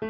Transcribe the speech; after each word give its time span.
Hey, 0.00 0.08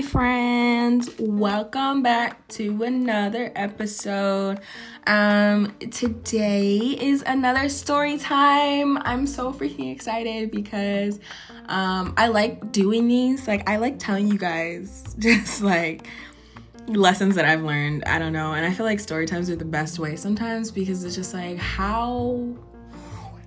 friends, 0.00 1.10
welcome 1.18 2.04
back 2.04 2.46
to 2.48 2.84
another 2.84 3.50
episode. 3.56 4.60
Um, 5.08 5.74
today 5.90 6.96
is 7.00 7.24
another 7.26 7.68
story 7.68 8.16
time. 8.16 8.96
I'm 8.98 9.26
so 9.26 9.52
freaking 9.52 9.90
excited 9.90 10.52
because 10.52 11.18
um, 11.66 12.14
I 12.16 12.28
like 12.28 12.70
doing 12.70 13.08
these. 13.08 13.48
Like, 13.48 13.68
I 13.68 13.78
like 13.78 13.98
telling 13.98 14.28
you 14.28 14.38
guys 14.38 15.02
just 15.18 15.62
like 15.62 16.06
lessons 16.86 17.34
that 17.34 17.44
I've 17.44 17.64
learned. 17.64 18.04
I 18.04 18.20
don't 18.20 18.32
know, 18.32 18.52
and 18.52 18.64
I 18.64 18.72
feel 18.72 18.86
like 18.86 19.00
story 19.00 19.26
times 19.26 19.50
are 19.50 19.56
the 19.56 19.64
best 19.64 19.98
way 19.98 20.14
sometimes 20.14 20.70
because 20.70 21.02
it's 21.02 21.16
just 21.16 21.34
like 21.34 21.58
how 21.58 22.54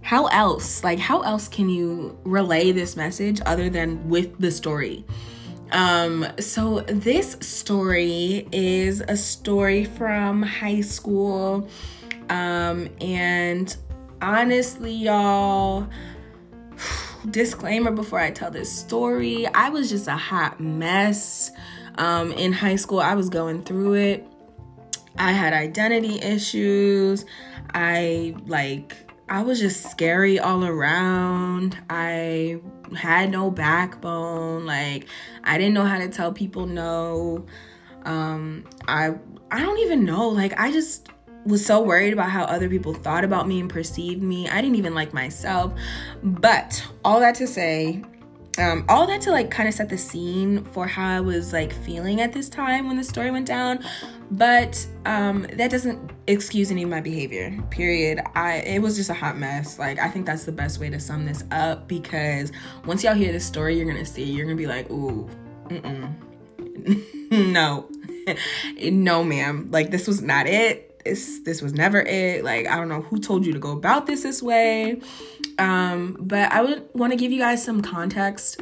how 0.06 0.28
else 0.28 0.84
like 0.84 1.00
how 1.00 1.22
else 1.22 1.48
can 1.48 1.68
you 1.68 2.18
relay 2.24 2.72
this 2.72 2.96
message 2.96 3.42
other 3.46 3.70
than 3.70 4.08
with 4.08 4.40
the 4.40 4.52
story 4.52 5.04
um, 5.72 6.26
so 6.40 6.82
this 6.82 7.38
story 7.42 8.48
is 8.52 9.02
a 9.02 9.18
story 9.18 9.84
from 9.84 10.44
high 10.44 10.82
school. 10.82 11.68
Um, 12.30 12.90
and 13.02 13.76
honestly, 14.22 14.94
y'all, 14.94 15.88
disclaimer 17.30 17.92
before 17.92 18.20
I 18.20 18.32
tell 18.32 18.52
this 18.52 18.72
story, 18.72 19.48
I 19.48 19.70
was 19.70 19.90
just 19.90 20.08
a 20.08 20.16
hot 20.16 20.60
mess. 20.60 21.52
Um, 21.98 22.32
in 22.34 22.54
high 22.54 22.76
school, 22.76 23.00
I 23.00 23.16
was 23.16 23.30
going 23.30 23.64
through 23.64 23.94
it. 23.94 24.28
I 25.18 25.32
had 25.32 25.54
identity 25.54 26.20
issues. 26.20 27.26
I 27.74 28.36
like 28.46 29.05
I 29.28 29.42
was 29.42 29.60
just 29.60 29.90
scary 29.90 30.40
all 30.40 30.64
around. 30.64 31.78
I 31.90 32.60
had 32.96 33.32
no 33.32 33.50
backbone. 33.50 34.66
Like 34.66 35.08
I 35.44 35.58
didn't 35.58 35.74
know 35.74 35.86
how 35.86 35.98
to 35.98 36.10
tell 36.10 36.32
people 36.32 36.68
no. 36.68 37.46
Um 38.04 38.66
I 38.88 39.16
I 39.52 39.62
don't 39.62 39.80
even 39.80 40.06
know. 40.06 40.30
Like 40.30 40.60
I 40.60 40.72
just 40.72 41.10
was 41.46 41.66
so 41.66 41.82
worried 41.82 42.14
about 42.14 42.30
how 42.30 42.44
other 42.44 42.68
people 42.70 42.94
thought 42.94 43.24
about 43.24 43.48
me 43.48 43.60
and 43.60 43.70
perceived 43.70 44.22
me. 44.22 44.50
I 44.50 44.62
didn't 44.62 44.78
even 44.78 44.94
like 44.94 45.14
myself. 45.14 45.74
But 46.24 46.84
all 47.04 47.20
that 47.20 47.36
to 47.36 47.48
say, 47.48 48.04
um, 48.58 48.86
all 48.88 49.06
that 49.08 49.22
to 49.22 49.32
like 49.32 49.52
kind 49.52 49.68
of 49.68 49.76
set 49.76 49.90
the 49.90 49.98
scene 49.98 50.64
for 50.66 50.88
how 50.88 51.08
I 51.08 51.20
was 51.20 51.52
like 51.52 51.74
feeling 51.74 52.22
at 52.22 52.32
this 52.34 52.50
time 52.50 52.88
when 52.88 52.98
the 52.98 53.04
story 53.04 53.32
went 53.32 53.48
down. 53.48 53.84
But 54.32 54.86
um, 55.06 55.46
that 55.54 55.70
doesn't 55.72 56.12
excuse 56.28 56.72
any 56.72 56.84
of 56.84 56.90
my 56.90 57.02
behavior. 57.02 57.58
Period. 57.70 58.22
I 58.34 58.58
it 58.58 58.82
was 58.82 58.96
just 58.96 59.10
a 59.10 59.14
hot 59.14 59.38
mess. 59.38 59.78
Like 59.78 60.00
I 60.00 60.10
think 60.10 60.26
that's 60.26 60.46
the 60.46 60.52
best 60.52 60.80
way 60.80 60.90
to 60.90 61.00
sum 61.00 61.26
this 61.26 61.44
up 61.52 61.88
because 61.88 62.52
once 62.86 63.04
y'all 63.04 63.14
hear 63.14 63.32
this 63.32 63.46
story, 63.46 63.78
you're 63.78 63.88
gonna 63.88 64.06
see 64.06 64.24
you're 64.24 64.46
gonna 64.46 64.56
be 64.56 64.68
like, 64.68 64.90
ooh, 64.90 65.30
no, 67.32 67.90
no, 68.82 69.24
ma'am. 69.24 69.68
Like 69.72 69.92
this 69.92 70.08
was 70.08 70.22
not 70.22 70.48
it 70.48 70.85
this 71.06 71.40
this 71.40 71.62
was 71.62 71.74
never 71.74 72.02
it. 72.02 72.44
Like 72.44 72.68
i 72.68 72.76
don't 72.76 72.90
know 72.90 73.02
who 73.02 73.20
told 73.20 73.46
you 73.46 73.54
to 73.54 73.60
go 73.60 73.72
about 73.72 74.06
this 74.08 74.24
this 74.24 74.42
way. 74.42 75.00
Um 75.58 76.18
but 76.20 76.52
i 76.52 76.62
would 76.62 76.90
want 76.94 77.14
to 77.14 77.18
give 77.18 77.32
you 77.32 77.40
guys 77.40 77.64
some 77.64 77.82
context 77.82 78.62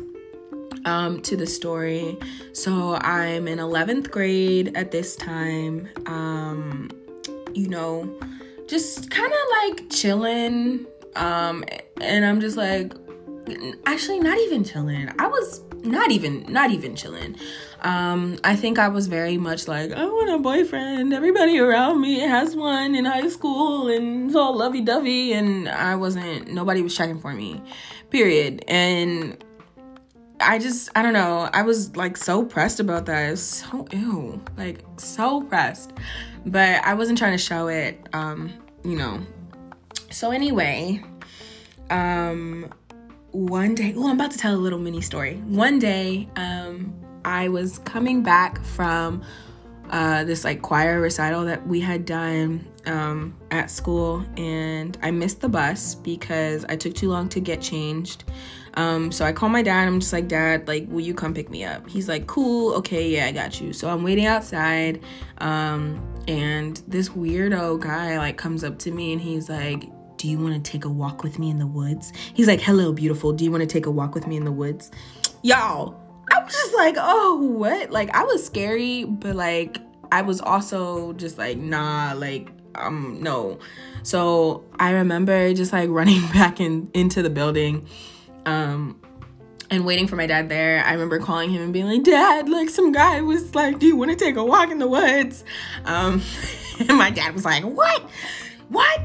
um 0.85 1.21
to 1.21 1.35
the 1.35 1.47
story. 1.47 2.17
So 2.51 2.95
i'm 2.95 3.47
in 3.47 3.59
11th 3.59 4.11
grade 4.11 4.75
at 4.75 4.91
this 4.91 5.15
time. 5.15 5.89
Um 6.05 6.89
you 7.53 7.67
know 7.69 8.19
just 8.67 9.09
kind 9.09 9.31
of 9.31 9.39
like 9.63 9.89
chilling. 9.89 10.85
Um 11.15 11.63
and 12.01 12.25
i'm 12.25 12.39
just 12.39 12.57
like 12.57 12.93
actually 13.85 14.19
not 14.19 14.37
even 14.39 14.63
chilling. 14.63 15.09
I 15.19 15.27
was 15.27 15.61
not 15.83 16.11
even 16.11 16.45
not 16.47 16.71
even 16.71 16.95
chilling 16.95 17.35
um 17.83 18.37
i 18.43 18.55
think 18.55 18.79
i 18.79 18.87
was 18.87 19.07
very 19.07 19.37
much 19.37 19.67
like 19.67 19.91
i 19.91 20.05
want 20.05 20.29
a 20.29 20.37
boyfriend. 20.37 21.13
Everybody 21.13 21.59
around 21.59 22.01
me 22.01 22.19
has 22.19 22.55
one 22.55 22.95
in 22.95 23.05
high 23.05 23.29
school 23.29 23.87
and 23.87 24.27
it's 24.27 24.35
all 24.35 24.55
lovey-dovey 24.55 25.33
and 25.33 25.67
i 25.69 25.95
wasn't 25.95 26.51
nobody 26.51 26.81
was 26.81 26.95
checking 26.95 27.19
for 27.19 27.33
me 27.33 27.61
period. 28.09 28.63
And 28.67 29.43
i 30.39 30.59
just 30.59 30.89
i 30.95 31.01
don't 31.01 31.13
know 31.13 31.49
i 31.53 31.61
was 31.61 31.95
like 31.95 32.17
so 32.17 32.43
pressed 32.43 32.79
about 32.79 33.05
that. 33.05 33.37
So 33.39 33.87
ew 33.91 34.41
like 34.57 34.79
so 34.97 35.41
pressed. 35.41 35.93
But 36.45 36.83
i 36.83 36.93
wasn't 36.93 37.17
trying 37.17 37.33
to 37.33 37.43
show 37.43 37.67
it 37.67 38.07
um 38.13 38.51
you 38.83 38.95
know. 38.95 39.25
So 40.09 40.31
anyway 40.31 41.03
um 41.89 42.71
one 43.33 43.73
day, 43.73 43.95
oh, 43.97 44.09
I'm 44.09 44.15
about 44.15 44.31
to 44.31 44.37
tell 44.37 44.53
a 44.53 44.57
little 44.57 44.77
mini 44.77 45.01
story. 45.01 45.37
One 45.47 45.79
day, 45.79 46.29
um, 46.35 46.93
I 47.25 47.49
was 47.49 47.79
coming 47.79 48.23
back 48.23 48.63
from 48.63 49.23
uh, 49.89 50.23
this 50.23 50.43
like 50.43 50.61
choir 50.61 50.99
recital 50.99 51.45
that 51.45 51.65
we 51.67 51.79
had 51.79 52.05
done 52.05 52.67
um, 52.85 53.37
at 53.51 53.69
school, 53.69 54.25
and 54.37 54.97
I 55.01 55.11
missed 55.11 55.41
the 55.41 55.49
bus 55.49 55.95
because 55.95 56.65
I 56.65 56.75
took 56.75 56.95
too 56.95 57.09
long 57.09 57.29
to 57.29 57.39
get 57.39 57.61
changed. 57.61 58.23
Um, 58.75 59.11
so 59.11 59.23
I 59.23 59.31
call 59.31 59.49
my 59.49 59.61
dad. 59.61 59.87
I'm 59.87 59.99
just 59.99 60.11
like, 60.11 60.27
Dad, 60.27 60.67
like, 60.67 60.87
will 60.89 61.01
you 61.01 61.13
come 61.13 61.33
pick 61.35 61.49
me 61.51 61.63
up? 61.63 61.87
He's 61.87 62.09
like, 62.09 62.25
Cool, 62.27 62.73
okay, 62.75 63.07
yeah, 63.09 63.27
I 63.27 63.31
got 63.31 63.61
you. 63.61 63.71
So 63.71 63.89
I'm 63.89 64.03
waiting 64.03 64.25
outside, 64.25 65.03
um, 65.37 66.01
and 66.27 66.81
this 66.87 67.09
weirdo 67.09 67.79
guy 67.79 68.17
like 68.17 68.37
comes 68.37 68.63
up 68.63 68.79
to 68.79 68.91
me 68.91 69.13
and 69.13 69.21
he's 69.21 69.49
like, 69.49 69.83
do 70.23 70.29
you 70.29 70.39
want 70.39 70.53
to 70.53 70.71
take 70.71 70.85
a 70.85 70.89
walk 70.89 71.21
with 71.21 71.37
me 71.37 71.49
in 71.49 71.59
the 71.59 71.67
woods? 71.67 72.13
He's 72.33 72.47
like, 72.47 72.61
Hello, 72.61 72.93
beautiful. 72.93 73.33
Do 73.33 73.43
you 73.43 73.51
want 73.51 73.61
to 73.61 73.67
take 73.67 73.85
a 73.87 73.91
walk 73.91 74.15
with 74.15 74.25
me 74.25 74.37
in 74.37 74.45
the 74.45 74.53
woods? 74.53 74.89
Y'all, 75.41 75.99
I 76.33 76.43
was 76.43 76.53
just 76.53 76.73
like, 76.73 76.95
Oh, 76.97 77.35
what? 77.35 77.91
Like, 77.91 78.15
I 78.15 78.23
was 78.23 78.43
scary, 78.45 79.05
but 79.05 79.35
like, 79.35 79.77
I 80.11 80.21
was 80.21 80.41
also 80.41 81.13
just 81.13 81.37
like, 81.37 81.57
Nah, 81.57 82.13
like, 82.15 82.49
um, 82.75 83.19
no. 83.21 83.59
So 84.03 84.65
I 84.79 84.91
remember 84.91 85.53
just 85.53 85.71
like 85.71 85.89
running 85.91 86.21
back 86.27 86.59
in 86.59 86.89
into 86.93 87.21
the 87.21 87.29
building. 87.29 87.87
Um, 88.45 88.99
and 89.69 89.85
waiting 89.85 90.07
for 90.07 90.15
my 90.15 90.27
dad 90.27 90.49
there. 90.49 90.83
I 90.85 90.93
remember 90.93 91.19
calling 91.19 91.49
him 91.49 91.61
and 91.61 91.73
being 91.73 91.87
like, 91.87 92.03
Dad, 92.03 92.47
like 92.47 92.69
some 92.69 92.91
guy 92.91 93.21
was 93.21 93.55
like, 93.55 93.79
Do 93.79 93.87
you 93.87 93.95
want 93.95 94.11
to 94.11 94.17
take 94.17 94.35
a 94.35 94.43
walk 94.43 94.69
in 94.69 94.77
the 94.77 94.87
woods? 94.87 95.43
Um, 95.85 96.21
and 96.79 96.97
my 96.97 97.09
dad 97.09 97.33
was 97.33 97.45
like, 97.45 97.63
What? 97.63 98.03
What? 98.69 99.01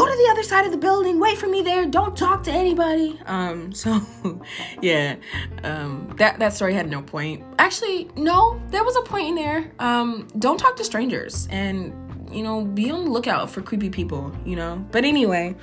Go 0.00 0.06
to 0.06 0.16
the 0.16 0.30
other 0.30 0.42
side 0.42 0.64
of 0.64 0.72
the 0.72 0.78
building. 0.78 1.20
Wait 1.20 1.36
for 1.36 1.46
me 1.46 1.60
there. 1.60 1.84
Don't 1.84 2.16
talk 2.16 2.42
to 2.44 2.50
anybody. 2.50 3.20
Um 3.26 3.72
so 3.72 4.00
yeah 4.80 5.16
um 5.62 6.14
that 6.16 6.38
that 6.38 6.54
story 6.54 6.72
had 6.74 6.88
no 6.88 7.02
point. 7.02 7.44
Actually 7.58 8.08
no 8.16 8.60
there 8.68 8.82
was 8.82 8.96
a 8.96 9.02
point 9.02 9.28
in 9.28 9.34
there. 9.34 9.70
Um 9.78 10.26
don't 10.38 10.58
talk 10.58 10.76
to 10.76 10.84
strangers 10.84 11.46
and 11.50 11.92
you 12.32 12.42
know 12.42 12.64
be 12.64 12.90
on 12.90 13.04
the 13.04 13.10
lookout 13.10 13.50
for 13.50 13.60
creepy 13.60 13.90
people 13.90 14.32
you 14.44 14.56
know? 14.56 14.84
But 14.90 15.04
anyway 15.04 15.56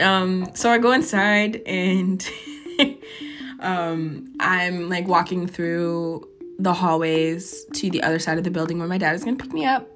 um 0.00 0.50
so 0.54 0.70
i 0.70 0.78
go 0.78 0.92
inside 0.92 1.60
and 1.66 2.26
um 3.60 4.32
i'm 4.40 4.88
like 4.88 5.06
walking 5.06 5.46
through 5.46 6.26
the 6.58 6.72
hallways 6.72 7.66
to 7.74 7.90
the 7.90 8.02
other 8.02 8.18
side 8.18 8.38
of 8.38 8.44
the 8.44 8.50
building 8.50 8.78
where 8.78 8.88
my 8.88 8.96
dad 8.96 9.14
is 9.14 9.22
gonna 9.22 9.36
pick 9.36 9.52
me 9.52 9.66
up 9.66 9.86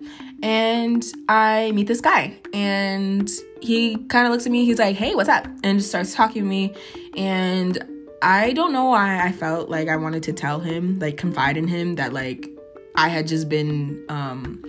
and 0.42 1.04
I 1.28 1.72
meet 1.72 1.86
this 1.86 2.00
guy 2.00 2.36
and 2.52 3.30
he 3.60 3.97
kind 4.08 4.26
of 4.26 4.32
looks 4.32 4.47
at 4.47 4.52
me 4.52 4.64
he's 4.64 4.78
like 4.78 4.97
hey 4.97 5.14
what's 5.14 5.28
up? 5.28 5.47
and 5.64 5.78
just 5.78 5.88
starts 5.88 6.14
talking 6.14 6.42
to 6.42 6.48
me 6.48 6.74
and 7.16 7.78
I 8.22 8.52
don't 8.52 8.72
know 8.72 8.86
why 8.86 9.22
I 9.22 9.32
felt 9.32 9.69
like 9.69 9.88
I 9.88 9.97
wanted 9.97 10.22
to 10.24 10.32
tell 10.32 10.60
him 10.60 10.98
like 10.98 11.16
confide 11.16 11.56
in 11.56 11.69
him 11.69 11.94
that 11.97 12.12
like 12.12 12.48
I 12.94 13.08
had 13.08 13.26
just 13.26 13.48
been 13.48 14.04
um 14.08 14.62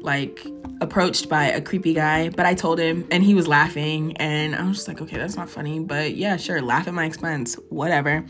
like 0.00 0.46
approached 0.80 1.28
by 1.28 1.46
a 1.46 1.60
creepy 1.60 1.94
guy 1.94 2.28
but 2.28 2.46
I 2.46 2.54
told 2.54 2.78
him 2.78 3.06
and 3.10 3.22
he 3.22 3.34
was 3.34 3.48
laughing 3.48 4.16
and 4.18 4.54
I 4.54 4.66
was 4.66 4.78
just 4.78 4.88
like 4.88 5.00
okay 5.00 5.16
that's 5.16 5.36
not 5.36 5.48
funny 5.48 5.80
but 5.80 6.16
yeah 6.16 6.36
sure 6.36 6.60
laugh 6.60 6.86
at 6.86 6.94
my 6.94 7.06
expense 7.06 7.54
whatever 7.70 8.24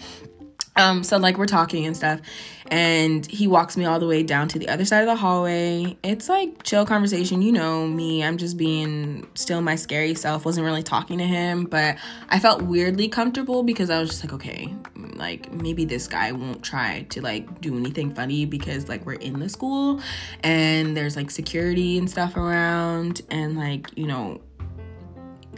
um, 0.76 1.02
so 1.02 1.16
like 1.16 1.38
we're 1.38 1.46
talking 1.46 1.86
and 1.86 1.96
stuff, 1.96 2.20
and 2.68 3.24
he 3.26 3.46
walks 3.46 3.76
me 3.76 3.84
all 3.84 3.98
the 3.98 4.06
way 4.06 4.22
down 4.22 4.48
to 4.48 4.58
the 4.58 4.68
other 4.68 4.84
side 4.84 5.00
of 5.00 5.06
the 5.06 5.16
hallway. 5.16 5.96
It's 6.02 6.28
like 6.28 6.62
chill 6.64 6.84
conversation, 6.84 7.42
you 7.42 7.52
know 7.52 7.86
me. 7.86 8.22
I'm 8.22 8.36
just 8.36 8.56
being 8.56 9.26
still 9.34 9.62
my 9.62 9.76
scary 9.76 10.14
self. 10.14 10.44
Wasn't 10.44 10.64
really 10.64 10.82
talking 10.82 11.18
to 11.18 11.24
him, 11.24 11.64
but 11.64 11.96
I 12.28 12.38
felt 12.38 12.62
weirdly 12.62 13.08
comfortable 13.08 13.62
because 13.62 13.88
I 13.88 13.98
was 14.00 14.10
just 14.10 14.24
like, 14.24 14.32
okay, 14.34 14.74
like 15.14 15.50
maybe 15.52 15.84
this 15.84 16.06
guy 16.08 16.32
won't 16.32 16.62
try 16.62 17.06
to 17.10 17.22
like 17.22 17.60
do 17.60 17.76
anything 17.76 18.14
funny 18.14 18.44
because 18.44 18.88
like 18.88 19.06
we're 19.06 19.14
in 19.14 19.38
the 19.38 19.48
school 19.48 20.00
and 20.42 20.96
there's 20.96 21.16
like 21.16 21.30
security 21.30 21.98
and 21.98 22.10
stuff 22.10 22.36
around, 22.36 23.22
and 23.30 23.56
like 23.56 23.88
you 23.96 24.06
know 24.06 24.40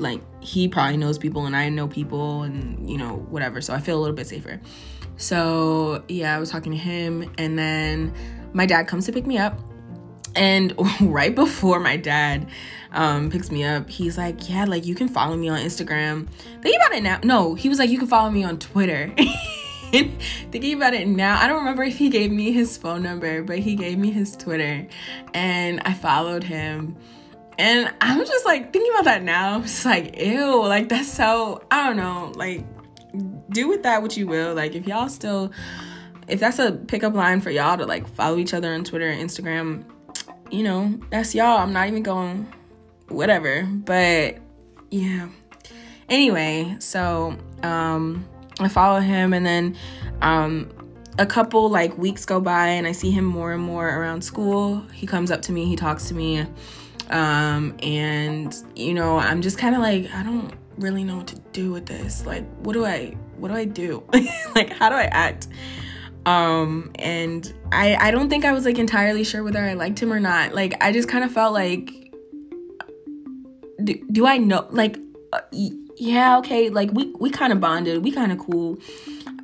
like 0.00 0.20
he 0.40 0.68
probably 0.68 0.96
knows 0.96 1.18
people 1.18 1.46
and 1.46 1.56
I 1.56 1.68
know 1.70 1.88
people 1.88 2.42
and 2.42 2.88
you 2.88 2.96
know 2.96 3.16
whatever 3.30 3.60
so 3.60 3.74
I 3.74 3.80
feel 3.80 3.98
a 3.98 4.00
little 4.00 4.14
bit 4.14 4.28
safer. 4.28 4.60
So, 5.18 6.02
yeah, 6.08 6.34
I 6.34 6.38
was 6.38 6.50
talking 6.50 6.72
to 6.72 6.78
him, 6.78 7.30
and 7.36 7.58
then 7.58 8.14
my 8.52 8.66
dad 8.66 8.88
comes 8.88 9.04
to 9.06 9.12
pick 9.12 9.26
me 9.26 9.36
up. 9.36 9.58
and 10.34 10.72
right 11.00 11.34
before 11.34 11.80
my 11.80 11.96
dad 11.96 12.46
um, 12.92 13.30
picks 13.30 13.50
me 13.50 13.64
up, 13.64 13.90
he's 13.90 14.16
like, 14.16 14.48
Yeah, 14.48 14.64
like 14.64 14.86
you 14.86 14.94
can 14.94 15.08
follow 15.08 15.36
me 15.36 15.48
on 15.48 15.58
Instagram. 15.58 16.28
Think 16.62 16.76
about 16.76 16.92
it 16.92 17.02
now. 17.02 17.18
No, 17.22 17.54
he 17.54 17.68
was 17.68 17.78
like, 17.78 17.90
You 17.90 17.98
can 17.98 18.08
follow 18.08 18.30
me 18.30 18.44
on 18.44 18.58
Twitter. 18.58 19.12
thinking 19.90 20.74
about 20.74 20.94
it 20.94 21.08
now, 21.08 21.40
I 21.40 21.46
don't 21.48 21.58
remember 21.58 21.82
if 21.82 21.96
he 21.96 22.10
gave 22.10 22.30
me 22.30 22.52
his 22.52 22.76
phone 22.76 23.02
number, 23.02 23.42
but 23.42 23.58
he 23.58 23.74
gave 23.74 23.98
me 23.98 24.10
his 24.10 24.36
Twitter 24.36 24.86
and 25.34 25.80
I 25.84 25.94
followed 25.94 26.44
him. 26.44 26.96
And 27.58 27.92
I'm 28.00 28.24
just 28.24 28.46
like 28.46 28.72
thinking 28.72 28.92
about 28.92 29.04
that 29.04 29.22
now. 29.22 29.54
I'm 29.54 29.62
just 29.62 29.84
like, 29.84 30.20
ew, 30.20 30.64
like 30.64 30.88
that's 30.88 31.12
so 31.12 31.64
I 31.70 31.86
don't 31.86 31.96
know, 31.96 32.32
like 32.36 32.64
do 33.50 33.68
with 33.68 33.82
that 33.82 34.02
what 34.02 34.16
you 34.16 34.26
will. 34.26 34.54
Like 34.54 34.74
if 34.74 34.86
y'all 34.86 35.08
still 35.08 35.52
if 36.28 36.40
that's 36.40 36.58
a 36.58 36.72
pickup 36.72 37.14
line 37.14 37.40
for 37.40 37.50
y'all 37.50 37.76
to 37.78 37.86
like 37.86 38.06
follow 38.08 38.38
each 38.38 38.54
other 38.54 38.72
on 38.74 38.84
Twitter 38.84 39.08
and 39.08 39.28
Instagram, 39.28 39.84
you 40.50 40.62
know, 40.62 40.98
that's 41.10 41.34
y'all. 41.34 41.58
I'm 41.58 41.72
not 41.72 41.88
even 41.88 42.02
going 42.02 42.52
whatever. 43.08 43.64
But 43.64 44.38
yeah. 44.90 45.28
Anyway, 46.08 46.76
so 46.78 47.36
um 47.62 48.26
I 48.60 48.68
follow 48.68 49.00
him 49.00 49.32
and 49.32 49.44
then 49.44 49.76
um 50.22 50.70
a 51.18 51.26
couple 51.26 51.68
like 51.68 51.96
weeks 51.98 52.24
go 52.24 52.40
by 52.40 52.68
and 52.68 52.86
I 52.86 52.92
see 52.92 53.10
him 53.10 53.24
more 53.24 53.52
and 53.52 53.62
more 53.62 53.88
around 53.88 54.22
school. 54.22 54.80
He 54.92 55.06
comes 55.06 55.30
up 55.30 55.42
to 55.42 55.52
me, 55.52 55.64
he 55.64 55.76
talks 55.76 56.08
to 56.08 56.14
me. 56.14 56.46
Um 57.10 57.74
and 57.82 58.54
you 58.76 58.94
know, 58.94 59.18
I'm 59.18 59.40
just 59.40 59.58
kind 59.58 59.74
of 59.74 59.80
like 59.80 60.12
I 60.12 60.22
don't 60.22 60.52
really 60.76 61.04
know 61.04 61.16
what 61.16 61.26
to 61.28 61.38
do 61.52 61.72
with 61.72 61.86
this. 61.86 62.26
Like 62.26 62.44
what 62.58 62.74
do 62.74 62.84
I 62.84 63.16
what 63.38 63.48
do 63.48 63.54
I 63.54 63.64
do? 63.64 64.04
like 64.54 64.70
how 64.70 64.88
do 64.88 64.94
I 64.94 65.04
act? 65.04 65.48
Um 66.26 66.90
and 66.96 67.52
I 67.72 67.96
I 67.96 68.10
don't 68.10 68.28
think 68.28 68.44
I 68.44 68.52
was 68.52 68.64
like 68.64 68.78
entirely 68.78 69.24
sure 69.24 69.42
whether 69.42 69.62
I 69.62 69.74
liked 69.74 70.00
him 70.00 70.12
or 70.12 70.20
not. 70.20 70.54
Like 70.54 70.74
I 70.82 70.92
just 70.92 71.08
kind 71.08 71.24
of 71.24 71.32
felt 71.32 71.52
like 71.52 71.90
do, 73.82 73.94
do 74.10 74.26
I 74.26 74.38
know 74.38 74.66
like 74.70 74.98
uh, 75.32 75.40
yeah, 75.96 76.38
okay, 76.38 76.70
like 76.70 76.90
we 76.92 77.12
we 77.18 77.30
kind 77.30 77.52
of 77.52 77.60
bonded, 77.60 78.02
we 78.02 78.10
kind 78.10 78.32
of 78.32 78.38
cool. 78.38 78.78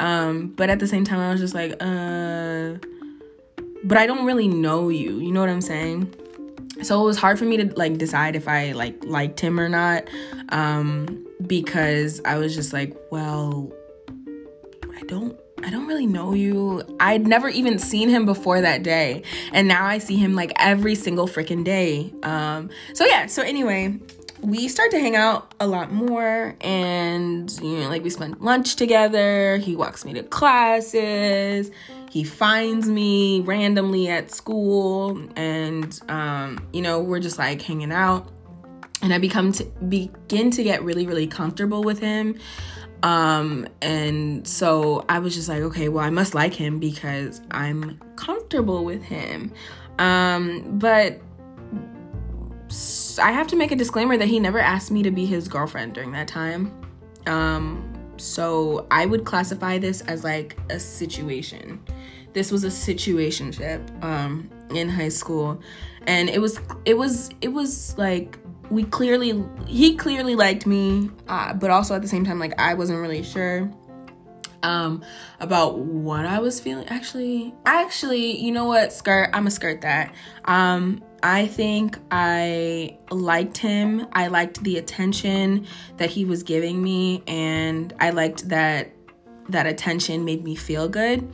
Um, 0.01 0.49
but 0.57 0.71
at 0.71 0.79
the 0.79 0.87
same 0.87 1.05
time, 1.05 1.19
I 1.19 1.31
was 1.31 1.41
just 1.41 1.55
like, 1.55 1.73
uh, 1.81 2.75
but 3.85 3.99
I 3.99 4.07
don't 4.07 4.25
really 4.25 4.49
know 4.49 4.89
you. 4.89 5.19
You 5.19 5.33
know 5.33 5.41
what 5.41 5.49
I'm 5.49 5.61
saying? 5.61 6.13
So 6.83 7.01
it 7.01 7.05
was 7.05 7.17
hard 7.17 7.39
for 7.39 7.45
me 7.45 7.57
to 7.59 7.73
like 7.77 7.99
decide 7.99 8.37
if 8.37 8.49
I 8.49 8.73
like 8.73 9.05
liked 9.05 9.41
him 9.41 9.61
or 9.61 9.69
not, 9.69 10.05
um, 10.51 11.27
because 11.47 12.21
I 12.25 12.39
was 12.39 12.55
just 12.55 12.73
like, 12.73 12.97
well, 13.11 13.73
don't 15.07 15.39
I 15.63 15.71
don't 15.71 15.87
really 15.87 16.07
know 16.07 16.35
you. 16.35 16.83
I'd 17.01 17.27
never 17.27 17.49
even 17.49 17.79
seen 17.79 18.11
him 18.11 18.27
before 18.27 18.61
that 18.61 18.83
day. 18.83 19.23
And 19.53 19.67
now 19.67 19.87
I 19.87 19.97
see 19.97 20.17
him 20.17 20.35
like 20.35 20.53
every 20.59 20.95
single 20.95 21.27
freaking 21.27 21.65
day. 21.65 22.13
Um 22.23 22.71
so 22.93 23.07
yeah, 23.07 23.27
so 23.27 23.43
anyway, 23.43 23.99
we 24.45 24.69
start 24.69 24.91
to 24.91 24.99
hang 24.99 25.17
out 25.17 25.55
a 25.59 25.67
lot 25.67 25.91
more 25.91 26.55
and 26.61 27.51
you 27.63 27.79
know 27.79 27.89
like 27.89 28.03
we 28.03 28.11
spend 28.11 28.39
lunch 28.41 28.77
together 28.77 29.57
he 29.57 29.75
walks 29.75 30.05
me 30.05 30.13
to 30.13 30.23
classes 30.23 31.71
he 32.11 32.23
finds 32.23 32.87
me 32.87 33.41
randomly 33.41 34.07
at 34.09 34.31
school 34.31 35.19
and 35.35 35.99
um, 36.11 36.65
you 36.75 36.83
know 36.83 37.01
we're 37.01 37.21
just 37.21 37.39
like 37.39 37.63
hanging 37.63 37.91
out 37.91 38.29
and 39.01 39.15
i 39.15 39.19
become 39.19 39.51
to 39.51 39.65
begin 39.89 40.51
to 40.51 40.63
get 40.63 40.83
really 40.83 41.07
really 41.07 41.27
comfortable 41.27 41.83
with 41.83 41.99
him 41.99 42.39
um, 43.05 43.69
and 43.81 44.47
so 44.49 45.05
i 45.09 45.21
was 45.21 45.35
just 45.35 45.49
like 45.49 45.63
okay 45.63 45.89
well 45.89 46.05
i 46.05 46.11
must 46.11 46.35
like 46.35 46.55
him 46.55 46.81
because 46.81 47.41
i'm 47.53 48.01
comfortable 48.17 48.85
with 48.85 49.03
him 49.03 49.53
um, 49.99 50.79
but 50.79 51.21
I 53.19 53.31
have 53.31 53.47
to 53.49 53.57
make 53.57 53.71
a 53.71 53.77
disclaimer 53.77 54.17
that 54.17 54.29
he 54.29 54.41
never 54.41 54.59
asked 54.59 54.91
me 54.91 55.03
to 55.03 55.11
be 55.11 55.27
his 55.27 55.49
girlfriend 55.49 55.95
during 55.95 56.13
that 56.13 56.27
time. 56.27 56.73
Um, 57.27 57.93
so 58.17 58.87
I 58.91 59.07
would 59.07 59.25
classify 59.25 59.79
this 59.79 60.01
as 60.03 60.25
like 60.25 60.57
a 60.71 60.81
situation. 60.81 61.81
This 62.33 62.51
was 62.51 62.65
a 62.65 62.69
situationship 62.69 64.03
um, 64.03 64.51
in 64.71 64.89
high 64.89 65.09
school, 65.09 65.61
and 66.07 66.29
it 66.29 66.41
was 66.41 66.61
it 66.85 66.95
was 66.95 67.31
it 67.41 67.49
was 67.49 67.97
like 67.97 68.39
we 68.71 68.85
clearly 68.85 69.45
he 69.67 69.97
clearly 69.97 70.35
liked 70.35 70.67
me, 70.67 71.11
uh, 71.29 71.55
but 71.55 71.71
also 71.71 71.95
at 71.95 72.03
the 72.03 72.09
same 72.09 72.25
time 72.25 72.39
like 72.39 72.59
I 72.61 72.75
wasn't 72.75 73.01
really 73.01 73.23
sure 73.23 73.71
um 74.63 75.05
about 75.41 75.79
what 75.79 76.25
I 76.27 76.41
was 76.41 76.59
feeling. 76.59 76.89
Actually, 76.89 77.55
actually, 77.67 78.41
you 78.41 78.51
know 78.51 78.65
what? 78.65 78.93
Skirt. 78.93 79.31
I'm 79.33 79.47
a 79.47 79.51
skirt 79.51 79.83
that. 79.83 80.15
Um, 80.47 81.03
I 81.23 81.47
think 81.47 81.99
I 82.11 82.99
liked 83.11 83.59
him. 83.59 84.07
I 84.13 84.27
liked 84.27 84.63
the 84.63 84.79
attention 84.79 85.67
that 85.99 86.11
he 86.11 86.25
was 86.25 86.43
giving 86.43 86.83
me, 86.83 87.23
and 87.27 87.93
I 88.01 88.11
liked 88.11 88.49
that 88.49 88.91
that 89.51 89.67
attention 89.67 90.25
made 90.25 90.43
me 90.43 90.55
feel 90.55 90.89
good. 90.89 91.31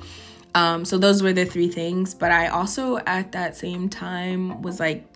Um, 0.54 0.84
so 0.84 0.98
those 0.98 1.22
were 1.22 1.32
the 1.32 1.44
three 1.44 1.68
things. 1.68 2.14
But 2.14 2.32
I 2.32 2.48
also, 2.48 2.98
at 2.98 3.32
that 3.32 3.56
same 3.56 3.88
time, 3.88 4.62
was 4.62 4.80
like 4.80 5.06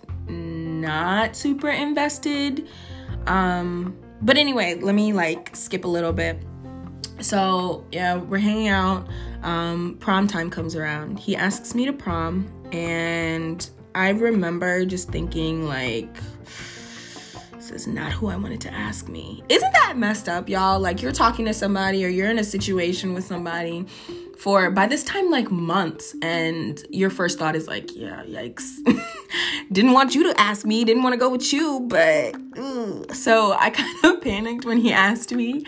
not 0.81 1.35
super 1.35 1.69
invested. 1.69 2.67
Um, 3.27 3.97
but 4.21 4.37
anyway, 4.37 4.75
let 4.75 4.95
me 4.95 5.13
like 5.13 5.55
skip 5.55 5.85
a 5.85 5.87
little 5.87 6.13
bit. 6.13 6.41
So 7.19 7.85
yeah, 7.91 8.17
we're 8.17 8.39
hanging 8.39 8.67
out. 8.67 9.07
Um, 9.43 9.97
prom 9.99 10.27
time 10.27 10.49
comes 10.49 10.75
around. 10.75 11.19
He 11.19 11.35
asks 11.35 11.75
me 11.75 11.85
to 11.85 11.93
prom, 11.93 12.51
and 12.71 13.67
I 13.93 14.09
remember 14.09 14.85
just 14.85 15.09
thinking 15.09 15.65
like 15.67 16.17
this 17.53 17.71
is 17.71 17.87
not 17.87 18.11
who 18.11 18.27
I 18.27 18.35
wanted 18.35 18.61
to 18.61 18.73
ask 18.73 19.07
me. 19.07 19.43
Isn't 19.49 19.73
that 19.73 19.97
messed 19.97 20.29
up, 20.29 20.49
y'all? 20.49 20.79
Like 20.79 21.01
you're 21.01 21.11
talking 21.11 21.45
to 21.45 21.53
somebody 21.53 22.05
or 22.05 22.09
you're 22.09 22.29
in 22.29 22.37
a 22.37 22.43
situation 22.43 23.13
with 23.13 23.23
somebody 23.23 23.87
for 24.37 24.69
by 24.69 24.87
this 24.87 25.03
time 25.03 25.29
like 25.29 25.49
months 25.49 26.15
and 26.21 26.83
your 26.89 27.09
first 27.09 27.39
thought 27.39 27.55
is 27.55 27.67
like, 27.67 27.95
yeah, 27.95 28.23
yikes. 28.23 28.77
didn't 29.71 29.93
want 29.93 30.13
you 30.15 30.23
to 30.31 30.39
ask 30.39 30.65
me, 30.65 30.83
didn't 30.83 31.03
want 31.03 31.13
to 31.13 31.17
go 31.17 31.29
with 31.29 31.51
you, 31.53 31.81
but 31.87 32.35
ugh. 32.57 33.13
so 33.13 33.53
I 33.53 33.69
kind 33.71 34.03
of 34.03 34.21
panicked 34.21 34.65
when 34.65 34.77
he 34.77 34.91
asked 34.91 35.31
me. 35.31 35.65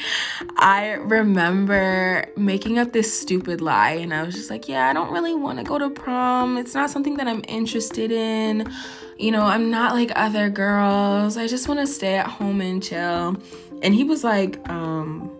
I 0.57 0.93
remember 0.93 2.25
making 2.35 2.77
up 2.77 2.93
this 2.93 3.19
stupid 3.19 3.61
lie 3.61 3.91
and 3.91 4.13
I 4.13 4.23
was 4.23 4.35
just 4.35 4.49
like, 4.49 4.67
yeah, 4.67 4.89
I 4.89 4.93
don't 4.93 5.11
really 5.11 5.35
want 5.35 5.59
to 5.59 5.63
go 5.63 5.77
to 5.77 5.89
prom. 5.89 6.57
It's 6.57 6.73
not 6.73 6.89
something 6.89 7.17
that 7.17 7.27
I'm 7.27 7.43
interested 7.47 8.11
in. 8.11 8.71
You 9.17 9.31
know, 9.31 9.43
I'm 9.43 9.71
not 9.71 9.93
like 9.93 10.11
other 10.15 10.49
girls. 10.49 11.37
I 11.37 11.47
just 11.47 11.67
want 11.67 11.79
to 11.79 11.87
stay 11.87 12.15
at 12.15 12.27
home 12.27 12.61
and 12.61 12.83
chill. 12.83 13.37
And 13.81 13.93
he 13.93 14.03
was 14.03 14.23
like, 14.23 14.57
um, 14.69 15.36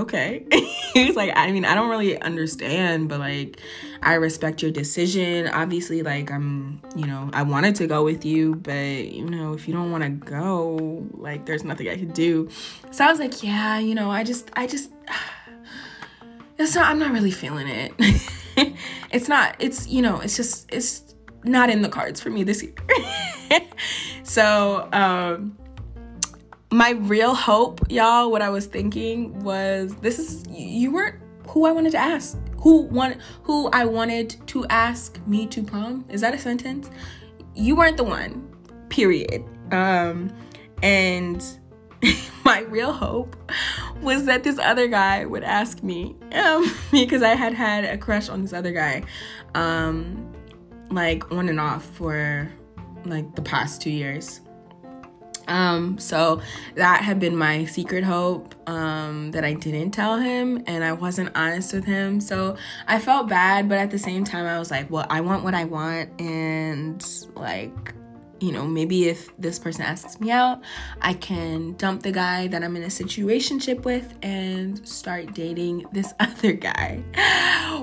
okay. 0.00 0.46
he 0.94 1.06
was 1.06 1.16
like, 1.16 1.32
I 1.34 1.50
mean, 1.52 1.64
I 1.64 1.74
don't 1.74 1.88
really 1.88 2.20
understand, 2.20 3.08
but 3.08 3.20
like, 3.20 3.60
I 4.02 4.14
respect 4.14 4.62
your 4.62 4.70
decision. 4.70 5.48
Obviously, 5.48 6.02
like, 6.02 6.30
I'm, 6.30 6.80
you 6.94 7.06
know, 7.06 7.30
I 7.32 7.42
wanted 7.42 7.74
to 7.76 7.86
go 7.86 8.04
with 8.04 8.24
you, 8.24 8.56
but, 8.56 8.72
you 8.72 9.24
know, 9.24 9.52
if 9.54 9.66
you 9.66 9.74
don't 9.74 9.90
want 9.90 10.04
to 10.04 10.10
go, 10.10 11.06
like, 11.12 11.46
there's 11.46 11.64
nothing 11.64 11.88
I 11.88 11.96
could 11.96 12.14
do. 12.14 12.48
So 12.90 13.04
I 13.04 13.10
was 13.10 13.18
like, 13.18 13.42
yeah, 13.42 13.78
you 13.78 13.94
know, 13.94 14.10
I 14.10 14.24
just, 14.24 14.50
I 14.54 14.66
just, 14.66 14.90
it's 16.58 16.74
not, 16.74 16.90
I'm 16.90 16.98
not 16.98 17.12
really 17.12 17.30
feeling 17.30 17.68
it. 17.68 17.92
it's 19.10 19.28
not, 19.28 19.56
it's, 19.58 19.86
you 19.86 20.02
know, 20.02 20.20
it's 20.20 20.36
just, 20.36 20.72
it's 20.72 21.14
not 21.44 21.70
in 21.70 21.82
the 21.82 21.88
cards 21.88 22.20
for 22.20 22.30
me 22.30 22.42
this 22.44 22.62
year. 22.62 22.74
so, 24.22 24.88
um, 24.92 25.56
my 26.74 26.90
real 26.90 27.36
hope, 27.36 27.88
y'all, 27.88 28.32
what 28.32 28.42
I 28.42 28.50
was 28.50 28.66
thinking 28.66 29.38
was 29.44 29.94
this 29.96 30.18
is 30.18 30.44
you 30.50 30.90
weren't 30.90 31.14
who 31.46 31.66
I 31.66 31.70
wanted 31.70 31.92
to 31.92 31.98
ask. 31.98 32.36
Who 32.62 32.82
want 32.82 33.18
who 33.44 33.68
I 33.72 33.84
wanted 33.84 34.36
to 34.48 34.66
ask 34.66 35.24
me 35.24 35.46
to 35.46 35.62
prom? 35.62 36.04
Is 36.08 36.20
that 36.22 36.34
a 36.34 36.38
sentence? 36.38 36.90
You 37.54 37.76
weren't 37.76 37.96
the 37.96 38.02
one. 38.02 38.52
Period. 38.88 39.44
Um 39.70 40.34
and 40.82 41.46
my 42.44 42.62
real 42.62 42.92
hope 42.92 43.36
was 44.00 44.24
that 44.24 44.42
this 44.42 44.58
other 44.58 44.88
guy 44.88 45.26
would 45.26 45.44
ask 45.44 45.80
me 45.84 46.16
um 46.32 46.74
because 46.90 47.22
I 47.22 47.36
had 47.36 47.54
had 47.54 47.84
a 47.84 47.96
crush 47.96 48.28
on 48.28 48.42
this 48.42 48.52
other 48.52 48.72
guy 48.72 49.04
um 49.54 50.34
like 50.90 51.30
on 51.30 51.48
and 51.48 51.60
off 51.60 51.84
for 51.84 52.50
like 53.04 53.36
the 53.36 53.42
past 53.42 53.80
2 53.82 53.90
years. 53.90 54.40
Um, 55.48 55.98
so 55.98 56.40
that 56.74 57.02
had 57.02 57.20
been 57.20 57.36
my 57.36 57.64
secret 57.64 58.04
hope 58.04 58.54
um, 58.68 59.30
that 59.32 59.44
I 59.44 59.54
didn't 59.54 59.90
tell 59.90 60.18
him 60.18 60.62
and 60.66 60.84
I 60.84 60.92
wasn't 60.92 61.36
honest 61.36 61.72
with 61.72 61.84
him. 61.84 62.20
So 62.20 62.56
I 62.86 62.98
felt 62.98 63.28
bad, 63.28 63.68
but 63.68 63.78
at 63.78 63.90
the 63.90 63.98
same 63.98 64.24
time, 64.24 64.46
I 64.46 64.58
was 64.58 64.70
like, 64.70 64.90
well, 64.90 65.06
I 65.10 65.20
want 65.20 65.44
what 65.44 65.54
I 65.54 65.64
want. 65.64 66.20
And 66.20 67.04
like, 67.34 67.94
you 68.40 68.52
know, 68.52 68.66
maybe 68.66 69.08
if 69.08 69.34
this 69.38 69.58
person 69.58 69.82
asks 69.82 70.20
me 70.20 70.30
out, 70.30 70.62
I 71.00 71.14
can 71.14 71.74
dump 71.76 72.02
the 72.02 72.12
guy 72.12 72.48
that 72.48 72.62
I'm 72.62 72.76
in 72.76 72.82
a 72.82 72.88
situationship 72.88 73.84
with 73.84 74.14
and 74.22 74.86
start 74.86 75.34
dating 75.34 75.86
this 75.92 76.12
other 76.20 76.52
guy. 76.52 77.02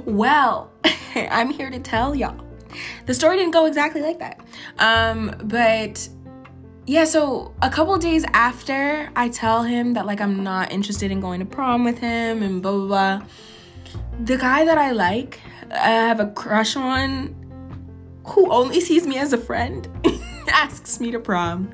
Well, 0.05 0.71
I'm 1.15 1.51
here 1.51 1.69
to 1.69 1.79
tell 1.79 2.15
y'all 2.15 2.45
the 3.05 3.13
story 3.13 3.37
didn't 3.37 3.51
go 3.51 3.65
exactly 3.65 4.01
like 4.01 4.19
that. 4.19 4.39
Um, 4.79 5.35
but 5.43 6.07
yeah, 6.85 7.03
so 7.03 7.53
a 7.61 7.69
couple 7.69 7.95
days 7.97 8.25
after 8.33 9.11
I 9.15 9.29
tell 9.29 9.63
him 9.63 9.93
that 9.93 10.05
like 10.05 10.19
I'm 10.19 10.43
not 10.43 10.71
interested 10.71 11.11
in 11.11 11.19
going 11.19 11.39
to 11.39 11.45
prom 11.45 11.83
with 11.83 11.99
him 11.99 12.41
and 12.41 12.61
blah 12.61 12.71
blah 12.71 12.87
blah, 12.87 13.27
the 14.19 14.37
guy 14.37 14.65
that 14.65 14.77
I 14.77 14.91
like, 14.91 15.39
I 15.71 15.89
have 15.89 16.19
a 16.19 16.27
crush 16.31 16.75
on, 16.75 17.35
who 18.25 18.51
only 18.51 18.81
sees 18.81 19.05
me 19.05 19.17
as 19.17 19.31
a 19.31 19.37
friend, 19.37 19.87
asks 20.51 20.99
me 20.99 21.11
to 21.11 21.19
prom. 21.19 21.69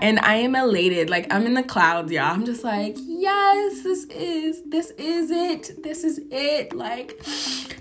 And 0.00 0.20
I 0.20 0.34
am 0.36 0.54
elated. 0.54 1.10
Like 1.10 1.32
I'm 1.32 1.44
in 1.46 1.54
the 1.54 1.62
clouds, 1.62 2.12
y'all. 2.12 2.32
I'm 2.32 2.44
just 2.44 2.62
like, 2.62 2.96
yes, 2.98 3.82
this 3.82 4.04
is 4.06 4.62
this 4.66 4.90
is 4.92 5.30
it. 5.30 5.82
This 5.82 6.04
is 6.04 6.20
it. 6.30 6.72
Like 6.72 7.18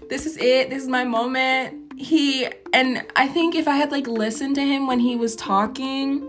this 0.10 0.25
is 0.25 0.38
it. 0.38 0.69
This 0.69 0.84
is 0.84 0.89
my 0.89 1.03
moment. 1.03 1.93
He 1.96 2.48
and 2.74 3.05
I 3.15 3.27
think 3.27 3.55
if 3.55 3.67
I 3.67 3.75
had 3.75 3.91
like 3.91 4.07
listened 4.07 4.55
to 4.55 4.62
him 4.62 4.88
when 4.88 5.00
he 5.00 5.15
was 5.15 5.36
talking, 5.36 6.27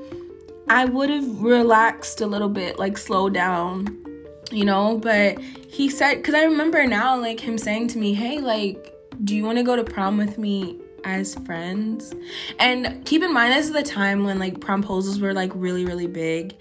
I 0.70 0.84
would 0.84 1.10
have 1.10 1.42
relaxed 1.42 2.20
a 2.20 2.26
little 2.26 2.48
bit, 2.48 2.78
like 2.78 2.98
slowed 2.98 3.34
down, 3.34 3.96
you 4.50 4.64
know. 4.64 4.98
But 4.98 5.40
he 5.40 5.88
said, 5.88 6.16
because 6.16 6.34
I 6.34 6.44
remember 6.44 6.86
now, 6.86 7.18
like 7.18 7.40
him 7.40 7.58
saying 7.58 7.88
to 7.88 7.98
me, 7.98 8.14
hey, 8.14 8.38
like, 8.38 8.94
do 9.24 9.34
you 9.34 9.44
want 9.44 9.58
to 9.58 9.64
go 9.64 9.76
to 9.76 9.84
prom 9.84 10.16
with 10.16 10.38
me 10.38 10.78
as 11.04 11.34
friends? 11.34 12.14
And 12.58 13.04
keep 13.04 13.22
in 13.22 13.32
mind, 13.32 13.52
this 13.52 13.66
is 13.66 13.72
the 13.72 13.82
time 13.82 14.24
when 14.24 14.38
like 14.38 14.60
promposals 14.60 15.20
were 15.20 15.32
like 15.32 15.52
really, 15.54 15.84
really 15.84 16.06
big. 16.06 16.54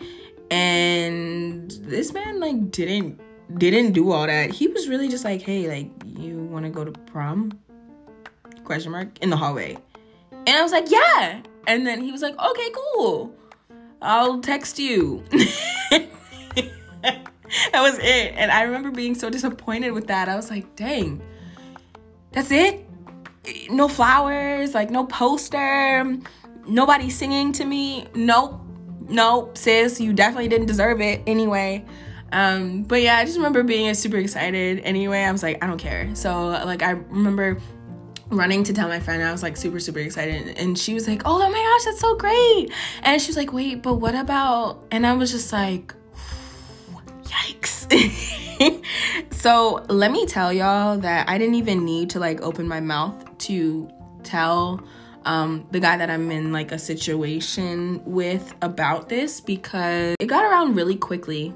And 0.50 1.70
this 1.82 2.14
man, 2.14 2.40
like, 2.40 2.72
didn't 2.72 3.20
didn't 3.58 3.94
do 3.94 4.12
all 4.12 4.28
that. 4.28 4.52
He 4.52 4.68
was 4.68 4.88
really 4.88 5.08
just 5.08 5.24
like, 5.24 5.42
hey, 5.42 5.68
like, 5.68 5.90
you 6.06 6.38
want 6.38 6.66
to 6.66 6.72
go 6.72 6.84
to 6.84 6.92
prom? 6.92 7.58
Question 8.64 8.92
mark 8.92 9.10
in 9.22 9.30
the 9.30 9.38
hallway. 9.38 9.78
And 10.32 10.50
I 10.50 10.62
was 10.62 10.72
like, 10.72 10.90
yeah. 10.90 11.42
And 11.66 11.86
then 11.86 12.02
he 12.02 12.12
was 12.12 12.22
like, 12.22 12.38
okay, 12.40 12.70
cool. 12.74 13.34
I'll 14.01 14.42
text 14.42 14.80
you. 14.80 15.24
that 15.32 16.08
was 17.74 17.98
it. 18.00 18.34
And 18.36 18.51
I 18.51 18.63
remember 18.63 18.92
being 18.92 19.16
so 19.16 19.30
disappointed 19.30 19.92
with 19.92 20.08
that. 20.08 20.30
I 20.30 20.36
was 20.36 20.50
like, 20.50 20.75
dang, 20.75 21.22
that's 22.32 22.51
it? 22.51 22.86
No 23.70 23.88
flowers, 23.88 24.74
like 24.74 24.92
no 24.92 25.06
poster, 25.06 26.18
nobody 26.68 27.10
singing 27.10 27.51
to 27.54 27.66
me. 27.66 28.08
Nope. 28.13 28.62
Nope, 29.10 29.58
sis, 29.58 30.01
you 30.01 30.12
definitely 30.12 30.50
didn't 30.50 30.68
deserve 30.68 31.00
it 31.00 31.22
anyway. 31.25 31.86
Um, 32.34 32.84
but 32.84 33.01
yeah, 33.01 33.18
I 33.18 33.24
just 33.24 33.38
remember 33.38 33.63
being 33.63 33.94
super 33.94 34.18
excited 34.18 34.82
anyway. 34.84 35.22
I 35.22 35.32
was 35.32 35.44
like, 35.44 35.63
I 35.63 35.68
don't 35.68 35.77
care. 35.77 36.13
So 36.13 36.48
like 36.48 36.84
I 36.84 36.92
remember 36.92 37.58
running 38.29 38.63
to 38.63 38.74
tell 38.74 38.88
my 38.88 39.00
friend 39.00 39.24
I 39.24 39.31
was 39.31 39.43
like 39.43 39.57
super 39.57 39.79
super 39.79 40.00
excited. 40.00 40.57
And 40.57 40.77
she 40.77 40.93
was 40.93 41.07
like 41.07 41.24
oh, 41.25 41.39
my 41.39 41.51
gosh 41.51 41.86
that's 41.86 42.00
so 42.00 42.15
great. 42.15 42.72
And 43.03 43.22
she 43.22 43.29
was 43.29 43.38
like 43.38 43.53
wait 43.53 43.81
but 43.81 43.96
what 43.96 44.15
about 44.15 44.84
and 44.91 45.05
I 45.05 45.13
was 45.13 45.31
just 45.31 45.51
like 45.53 45.93
yikes. 47.24 47.88
So 49.31 49.86
let 49.88 50.12
me 50.12 50.25
tell 50.25 50.51
y'all 50.51 50.98
that 50.98 51.29
I 51.29 51.38
didn't 51.38 51.55
even 51.55 51.86
need 51.86 52.10
to 52.10 52.19
like 52.19 52.41
open 52.41 52.67
my 52.67 52.79
mouth 52.79 53.38
to 53.39 53.89
tell 54.24 54.84
um, 55.25 55.67
the 55.72 55.79
guy 55.79 55.96
that 55.96 56.10
I'm 56.10 56.31
in 56.31 56.51
like 56.51 56.72
a 56.72 56.79
situation 56.79 58.01
with 58.03 58.53
about 58.62 59.10
this 59.10 59.39
because 59.39 60.15
it 60.19 60.25
got 60.25 60.43
around 60.43 60.75
really 60.75 60.96
quickly. 60.96 61.53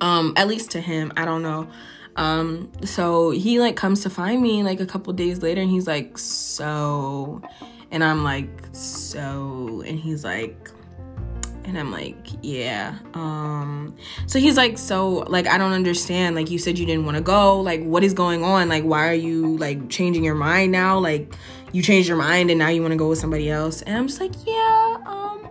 Um 0.00 0.34
at 0.36 0.48
least 0.48 0.70
to 0.72 0.80
him 0.80 1.12
I 1.16 1.24
don't 1.24 1.42
know 1.42 1.68
um, 2.20 2.70
so 2.84 3.30
he 3.30 3.60
like 3.60 3.76
comes 3.76 4.02
to 4.02 4.10
find 4.10 4.42
me 4.42 4.62
like 4.62 4.78
a 4.78 4.84
couple 4.84 5.10
days 5.14 5.40
later 5.40 5.62
and 5.62 5.70
he's 5.70 5.86
like, 5.86 6.18
so, 6.18 7.40
and 7.90 8.04
I'm 8.04 8.22
like, 8.22 8.50
so, 8.72 9.82
and 9.86 9.98
he's 9.98 10.22
like, 10.22 10.70
and 11.64 11.78
I'm 11.78 11.90
like, 11.90 12.26
yeah. 12.42 12.98
Um, 13.14 13.96
so 14.26 14.38
he's 14.38 14.58
like, 14.58 14.76
so 14.76 15.24
like 15.28 15.46
I 15.46 15.56
don't 15.56 15.72
understand. 15.72 16.36
Like 16.36 16.50
you 16.50 16.58
said 16.58 16.78
you 16.78 16.84
didn't 16.84 17.06
want 17.06 17.16
to 17.16 17.22
go. 17.22 17.58
Like 17.58 17.82
what 17.84 18.04
is 18.04 18.12
going 18.12 18.44
on? 18.44 18.68
Like 18.68 18.84
why 18.84 19.08
are 19.08 19.14
you 19.14 19.56
like 19.56 19.88
changing 19.88 20.22
your 20.22 20.34
mind 20.34 20.72
now? 20.72 20.98
Like 20.98 21.34
you 21.72 21.82
changed 21.82 22.06
your 22.06 22.18
mind 22.18 22.50
and 22.50 22.58
now 22.58 22.68
you 22.68 22.82
want 22.82 22.92
to 22.92 22.98
go 22.98 23.08
with 23.08 23.18
somebody 23.18 23.48
else. 23.48 23.80
And 23.80 23.96
I'm 23.96 24.08
just 24.08 24.20
like, 24.20 24.32
yeah, 24.46 24.98
um, 25.06 25.48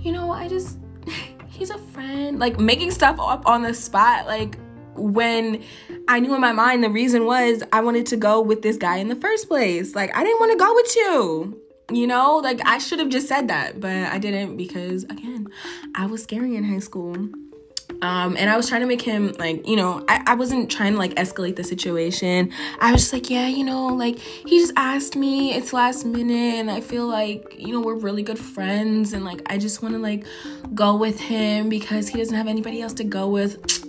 you 0.00 0.10
know, 0.10 0.30
I 0.30 0.48
just 0.48 0.78
he's 1.48 1.68
a 1.68 1.78
friend. 1.78 2.38
Like 2.38 2.58
making 2.58 2.92
stuff 2.92 3.20
up 3.20 3.46
on 3.46 3.60
the 3.60 3.74
spot. 3.74 4.24
Like 4.24 4.56
when 4.94 5.62
I 6.08 6.20
knew 6.20 6.34
in 6.34 6.40
my 6.40 6.52
mind 6.52 6.84
the 6.84 6.90
reason 6.90 7.24
was 7.26 7.62
I 7.72 7.80
wanted 7.80 8.06
to 8.06 8.16
go 8.16 8.40
with 8.40 8.62
this 8.62 8.76
guy 8.76 8.96
in 8.96 9.08
the 9.08 9.16
first 9.16 9.48
place. 9.48 9.94
Like, 9.94 10.16
I 10.16 10.22
didn't 10.22 10.40
want 10.40 10.52
to 10.52 10.58
go 10.58 10.74
with 10.74 10.96
you. 10.96 11.58
You 11.90 12.06
know, 12.06 12.38
like 12.38 12.60
I 12.64 12.78
should 12.78 13.00
have 13.00 13.10
just 13.10 13.28
said 13.28 13.48
that, 13.48 13.80
but 13.80 13.90
I 13.90 14.18
didn't 14.18 14.56
because 14.56 15.04
again, 15.04 15.48
I 15.94 16.06
was 16.06 16.22
scary 16.22 16.56
in 16.56 16.64
high 16.64 16.78
school. 16.78 17.14
Um, 18.00 18.36
and 18.36 18.50
I 18.50 18.56
was 18.56 18.68
trying 18.68 18.80
to 18.80 18.86
make 18.86 19.02
him 19.02 19.32
like, 19.38 19.66
you 19.66 19.76
know, 19.76 20.04
I, 20.08 20.22
I 20.26 20.34
wasn't 20.34 20.70
trying 20.70 20.92
to 20.94 20.98
like 20.98 21.14
escalate 21.14 21.56
the 21.56 21.64
situation. 21.64 22.50
I 22.80 22.92
was 22.92 23.02
just 23.02 23.12
like, 23.12 23.30
yeah, 23.30 23.46
you 23.46 23.62
know, 23.62 23.88
like 23.88 24.18
he 24.18 24.58
just 24.58 24.72
asked 24.76 25.14
me, 25.16 25.54
it's 25.54 25.72
last 25.72 26.04
minute, 26.04 26.58
and 26.58 26.70
I 26.70 26.80
feel 26.80 27.06
like, 27.06 27.54
you 27.58 27.72
know, 27.72 27.80
we're 27.80 27.94
really 27.94 28.22
good 28.22 28.38
friends, 28.38 29.12
and 29.12 29.24
like 29.24 29.42
I 29.46 29.58
just 29.58 29.82
want 29.82 29.94
to 29.94 30.00
like 30.00 30.24
go 30.74 30.96
with 30.96 31.20
him 31.20 31.68
because 31.68 32.08
he 32.08 32.18
doesn't 32.18 32.34
have 32.34 32.48
anybody 32.48 32.80
else 32.80 32.94
to 32.94 33.04
go 33.04 33.28
with. 33.28 33.81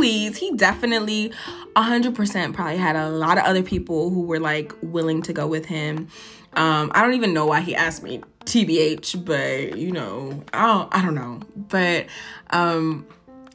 Please. 0.00 0.38
He 0.38 0.56
definitely 0.56 1.30
100% 1.76 2.54
probably 2.54 2.78
had 2.78 2.96
a 2.96 3.10
lot 3.10 3.36
of 3.36 3.44
other 3.44 3.62
people 3.62 4.08
who 4.08 4.22
were 4.22 4.40
like 4.40 4.72
willing 4.80 5.20
to 5.20 5.34
go 5.34 5.46
with 5.46 5.66
him. 5.66 6.08
Um, 6.54 6.90
I 6.94 7.02
don't 7.02 7.12
even 7.12 7.34
know 7.34 7.44
why 7.44 7.60
he 7.60 7.76
asked 7.76 8.02
me 8.02 8.22
TBH, 8.46 9.22
but 9.26 9.76
you 9.76 9.92
know, 9.92 10.42
I 10.54 10.66
don't, 10.66 10.96
I 10.96 11.04
don't 11.04 11.14
know. 11.14 11.40
But 11.54 12.06
um, 12.48 13.06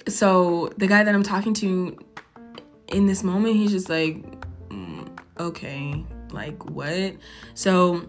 so 0.07 0.71
the 0.77 0.85
guy 0.85 1.03
that 1.03 1.15
I'm 1.15 1.23
talking 1.23 1.55
to 1.55 1.97
in 2.89 3.07
this 3.07 3.23
moment, 3.23 3.55
he's 3.55 3.71
just 3.71 3.89
like, 3.89 4.23
mm, 4.69 5.09
okay, 5.39 6.05
like 6.29 6.63
what? 6.69 7.15
So 7.55 8.07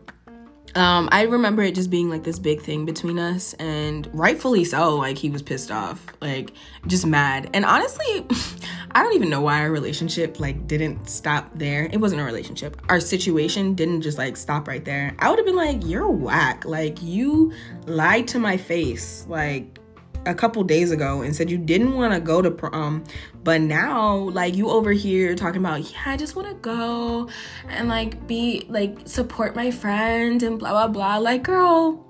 um, 0.76 1.09
I 1.11 1.23
remember 1.23 1.62
it 1.62 1.75
just 1.75 1.90
being 1.90 2.11
like 2.11 2.23
this 2.23 2.38
big 2.38 2.61
thing 2.61 2.85
between 2.85 3.18
us, 3.18 3.54
and 3.54 4.09
rightfully 4.12 4.64
so. 4.64 4.97
Like 4.97 5.16
he 5.16 5.30
was 5.30 5.42
pissed 5.42 5.71
off, 5.71 6.06
like 6.21 6.52
just 6.87 7.06
mad. 7.06 7.50
And 7.54 7.64
honestly, 7.64 8.26
I 8.92 9.02
don't 9.02 9.14
even 9.14 9.30
know 9.30 9.40
why 9.40 9.61
our 9.61 9.71
relationship 9.71 10.38
like 10.38 10.66
didn't 10.66 11.09
stop 11.09 11.50
there. 11.54 11.88
It 11.90 11.99
wasn't 11.99 12.21
a 12.21 12.25
relationship. 12.25 12.80
Our 12.88 13.00
situation 13.00 13.75
didn't 13.75 14.02
just 14.02 14.18
like 14.18 14.37
stop 14.37 14.68
right 14.68 14.85
there. 14.85 15.16
I 15.18 15.30
would 15.30 15.38
have 15.38 15.47
been 15.47 15.56
like, 15.56 15.85
"You're 15.85 16.11
whack. 16.11 16.64
Like 16.64 17.02
you 17.02 17.52
lied 17.87 18.28
to 18.28 18.38
my 18.38 18.56
face. 18.56 19.26
Like 19.28 19.78
a 20.26 20.35
couple 20.35 20.62
days 20.64 20.90
ago 20.90 21.23
and 21.23 21.35
said 21.35 21.50
you 21.50 21.59
didn't 21.59 21.95
want 21.95 22.12
to 22.12 22.21
go 22.21 22.42
to 22.42 22.50
prom, 22.50 22.75
um, 22.75 23.04
but 23.45 23.61
now 23.61 24.16
like 24.16 24.54
you 24.54 24.68
over 24.68 24.92
here 24.92 25.35
talking 25.35 25.61
about, 25.61 25.90
yeah, 25.90 26.02
I 26.06 26.16
just 26.16 26.37
want 26.37 26.49
to 26.49 26.54
go 26.54 27.28
and 27.68 27.88
like 27.88 28.26
be 28.26 28.66
like 28.68 28.99
support 29.06 29.54
my 29.56 29.71
friend 29.71 30.42
and 30.42 30.59
blah 30.59 30.73
blah 30.73 30.88
blah. 30.88 31.18
Like, 31.18 31.45
girl, 31.45 32.04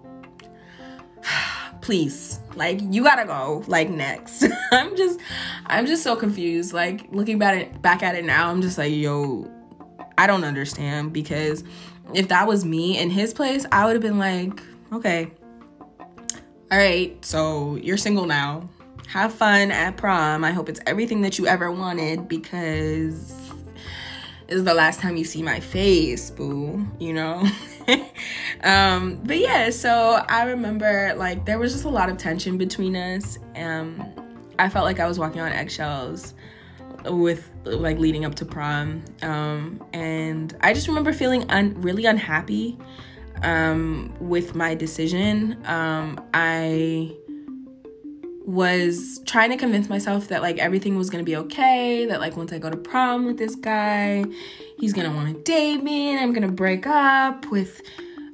please 1.80 2.40
like 2.56 2.80
you 2.82 3.04
gotta 3.04 3.24
go 3.24 3.62
like 3.68 3.88
next 3.88 4.44
i'm 4.72 4.96
just 4.96 5.20
i'm 5.66 5.86
just 5.86 6.02
so 6.02 6.16
confused 6.16 6.72
like 6.72 7.06
looking 7.12 7.38
back 7.38 7.66
at 7.66 7.82
back 7.82 8.02
at 8.02 8.14
it 8.14 8.24
now 8.24 8.50
i'm 8.50 8.62
just 8.62 8.78
like 8.78 8.92
yo 8.92 9.48
i 10.18 10.26
don't 10.26 10.42
understand 10.42 11.12
because 11.12 11.62
if 12.14 12.28
that 12.28 12.48
was 12.48 12.64
me 12.64 12.98
in 12.98 13.10
his 13.10 13.32
place 13.34 13.66
i 13.70 13.84
would 13.84 13.92
have 13.92 14.02
been 14.02 14.18
like 14.18 14.60
okay 14.92 15.30
all 16.70 16.78
right, 16.78 17.24
so 17.24 17.76
you're 17.76 17.96
single 17.96 18.26
now. 18.26 18.68
Have 19.08 19.32
fun 19.32 19.70
at 19.70 19.96
prom. 19.96 20.42
I 20.42 20.50
hope 20.50 20.68
it's 20.68 20.80
everything 20.84 21.20
that 21.20 21.38
you 21.38 21.46
ever 21.46 21.70
wanted 21.70 22.26
because 22.26 23.28
this 24.48 24.58
is 24.58 24.64
the 24.64 24.74
last 24.74 24.98
time 24.98 25.16
you 25.16 25.24
see 25.24 25.42
my 25.42 25.60
face, 25.60 26.30
boo, 26.30 26.84
you 26.98 27.12
know? 27.12 27.48
um, 28.64 29.20
but 29.22 29.38
yeah, 29.38 29.70
so 29.70 30.24
I 30.28 30.44
remember 30.44 31.14
like 31.16 31.46
there 31.46 31.60
was 31.60 31.72
just 31.72 31.84
a 31.84 31.88
lot 31.88 32.08
of 32.08 32.16
tension 32.16 32.58
between 32.58 32.96
us. 32.96 33.38
Um, 33.54 34.04
I 34.58 34.68
felt 34.68 34.86
like 34.86 34.98
I 34.98 35.06
was 35.06 35.20
walking 35.20 35.40
on 35.40 35.52
eggshells 35.52 36.34
with 37.04 37.48
like 37.64 37.98
leading 37.98 38.24
up 38.24 38.34
to 38.36 38.44
prom. 38.44 39.04
Um, 39.22 39.84
and 39.92 40.56
I 40.62 40.74
just 40.74 40.88
remember 40.88 41.12
feeling 41.12 41.48
un- 41.48 41.80
really 41.80 42.06
unhappy 42.06 42.76
um, 43.42 44.14
with 44.20 44.54
my 44.54 44.74
decision. 44.74 45.58
Um, 45.66 46.20
I 46.34 47.14
was 48.46 49.20
trying 49.26 49.50
to 49.50 49.56
convince 49.56 49.88
myself 49.88 50.28
that 50.28 50.40
like 50.40 50.58
everything 50.58 50.96
was 50.96 51.10
gonna 51.10 51.24
be 51.24 51.36
okay, 51.36 52.06
that 52.06 52.20
like 52.20 52.36
once 52.36 52.52
I 52.52 52.58
go 52.58 52.70
to 52.70 52.76
prom 52.76 53.26
with 53.26 53.38
this 53.38 53.56
guy, 53.56 54.24
he's 54.78 54.92
gonna 54.92 55.10
wanna 55.10 55.34
date 55.34 55.82
me 55.82 56.12
and 56.12 56.20
I'm 56.20 56.32
gonna 56.32 56.52
break 56.52 56.86
up 56.86 57.46
with 57.50 57.82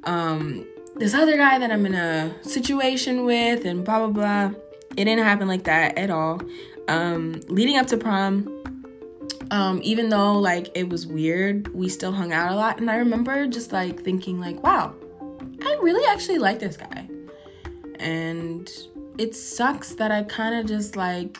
um, 0.03 0.65
this 0.95 1.13
other 1.13 1.35
guy 1.35 1.57
that 1.57 1.71
I'm 1.71 1.85
in 1.85 1.95
a 1.95 2.43
situation 2.43 3.25
with 3.25 3.65
and 3.65 3.83
blah 3.83 3.99
blah 3.99 4.09
blah. 4.09 4.59
It 4.95 5.05
didn't 5.05 5.23
happen 5.23 5.47
like 5.47 5.63
that 5.63 5.97
at 5.97 6.11
all. 6.11 6.41
Um, 6.87 7.41
leading 7.47 7.77
up 7.77 7.87
to 7.87 7.97
prom, 7.97 8.63
um, 9.53 9.79
even 9.83 10.09
though 10.09 10.33
like 10.39 10.71
it 10.73 10.89
was 10.89 11.05
weird, 11.05 11.71
we 11.75 11.87
still 11.87 12.11
hung 12.11 12.33
out 12.33 12.51
a 12.51 12.55
lot. 12.55 12.79
And 12.79 12.89
I 12.89 12.95
remember 12.95 13.45
just 13.45 13.71
like 13.71 14.01
thinking, 14.01 14.39
like, 14.39 14.63
wow, 14.63 14.95
I 15.61 15.77
really 15.79 16.03
actually 16.11 16.39
like 16.39 16.57
this 16.57 16.75
guy. 16.75 17.07
And 17.99 18.67
it 19.19 19.35
sucks 19.35 19.93
that 19.93 20.09
I 20.09 20.23
kind 20.23 20.55
of 20.55 20.65
just 20.65 20.95
like 20.95 21.37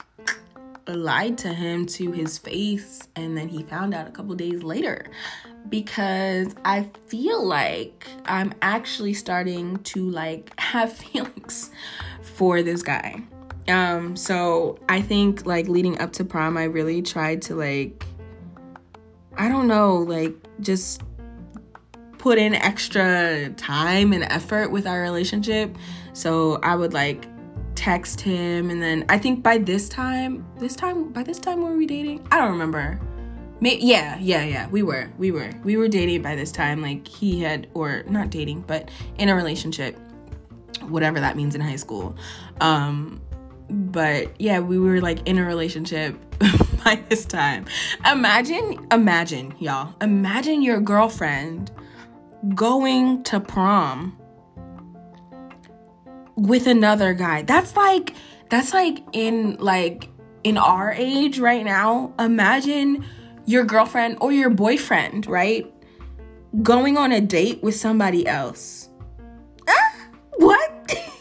lied 0.88 1.40
to 1.40 1.56
him 1.56 1.88
to 1.88 2.12
his 2.12 2.38
face 2.38 3.08
and 3.16 3.36
then 3.36 3.48
he 3.48 3.64
found 3.64 3.96
out 3.96 4.06
a 4.06 4.12
couple 4.12 4.36
days 4.36 4.62
later 4.64 5.06
because 5.70 6.54
I 6.66 6.90
feel 7.08 7.44
like 7.44 8.06
I'm 8.26 8.54
actually 8.62 9.14
starting 9.16 9.78
to 9.78 10.08
like 10.08 10.54
have 10.60 10.94
feelings 10.94 11.72
for 12.22 12.62
this 12.62 12.84
guy. 12.84 13.24
Um, 13.68 14.16
so 14.16 14.78
I 14.90 15.02
think 15.02 15.46
like 15.46 15.68
leading 15.68 16.00
up 16.00 16.12
to 16.14 16.26
prom, 16.26 16.58
I 16.58 16.66
really 16.66 17.02
tried 17.02 17.42
to 17.44 17.56
like, 17.56 18.06
I 19.38 19.48
don't 19.48 19.68
know, 19.68 19.98
like 19.98 20.34
just 20.60 21.02
put 22.18 22.38
in 22.38 22.56
extra 22.56 23.50
time 23.52 24.14
and 24.14 24.24
effort 24.24 24.72
with 24.72 24.88
our 24.88 25.02
relationship. 25.02 25.76
So 26.14 26.60
I 26.64 26.76
would 26.76 26.94
like 26.94 27.26
text 27.76 28.22
him 28.22 28.70
and 28.70 28.82
then 28.82 29.06
I 29.10 29.18
think 29.18 29.44
by 29.44 29.58
this 29.58 29.90
time, 29.90 30.46
this 30.58 30.76
time, 30.76 31.12
by 31.12 31.24
this 31.24 31.40
time 31.40 31.62
were 31.62 31.76
we 31.76 31.86
dating? 31.86 32.26
I 32.32 32.40
don't 32.40 32.52
remember. 32.52 33.00
May- 33.62 33.80
yeah, 33.80 34.18
yeah, 34.20 34.44
yeah. 34.44 34.68
We 34.70 34.84
were, 34.84 35.10
we 35.18 35.32
were, 35.32 35.52
we 35.64 35.78
were 35.78 35.88
dating 35.88 36.22
by 36.22 36.36
this 36.36 36.52
time. 36.52 36.82
Like 36.82 37.08
he 37.08 37.40
had, 37.40 37.68
or 37.74 38.04
not 38.08 38.30
dating, 38.30 38.62
but 38.68 38.92
in 39.18 39.30
a 39.30 39.36
relationship, 39.36 39.98
whatever 40.82 41.20
that 41.22 41.38
means 41.38 41.56
in 41.56 41.62
high 41.62 41.78
school. 41.78 42.16
Um, 42.60 43.22
but 43.70 44.30
yeah, 44.40 44.60
we 44.60 44.78
were 44.78 45.02
like 45.02 45.28
in 45.28 45.38
a 45.38 45.46
relationship 45.46 46.16
by 46.84 47.02
this 47.10 47.26
time. 47.26 47.66
Imagine, 48.10 48.86
imagine, 48.92 49.54
y'all, 49.60 49.94
imagine 50.02 50.62
your 50.62 50.80
girlfriend 50.80 51.72
going 52.56 53.24
to 53.24 53.40
prom 53.40 54.18
with 56.36 56.68
another 56.68 57.14
guy. 57.14 57.44
That's 57.44 57.76
like, 57.76 58.14
that's 58.50 58.74
like 58.74 59.04
in 59.14 59.56
like 59.60 60.10
in 60.44 60.58
our 60.58 60.92
age 60.92 61.40
right 61.40 61.64
now. 61.64 62.14
Imagine 62.20 63.06
your 63.46 63.64
girlfriend 63.64 64.18
or 64.22 64.32
your 64.32 64.50
boyfriend, 64.50 65.28
right? 65.28 65.72
Going 66.62 66.98
on 66.98 67.12
a 67.12 67.22
date 67.22 67.64
with 67.64 67.76
somebody 67.76 68.28
else. 68.28 68.90
Ah, 69.68 70.08
what? 70.38 70.96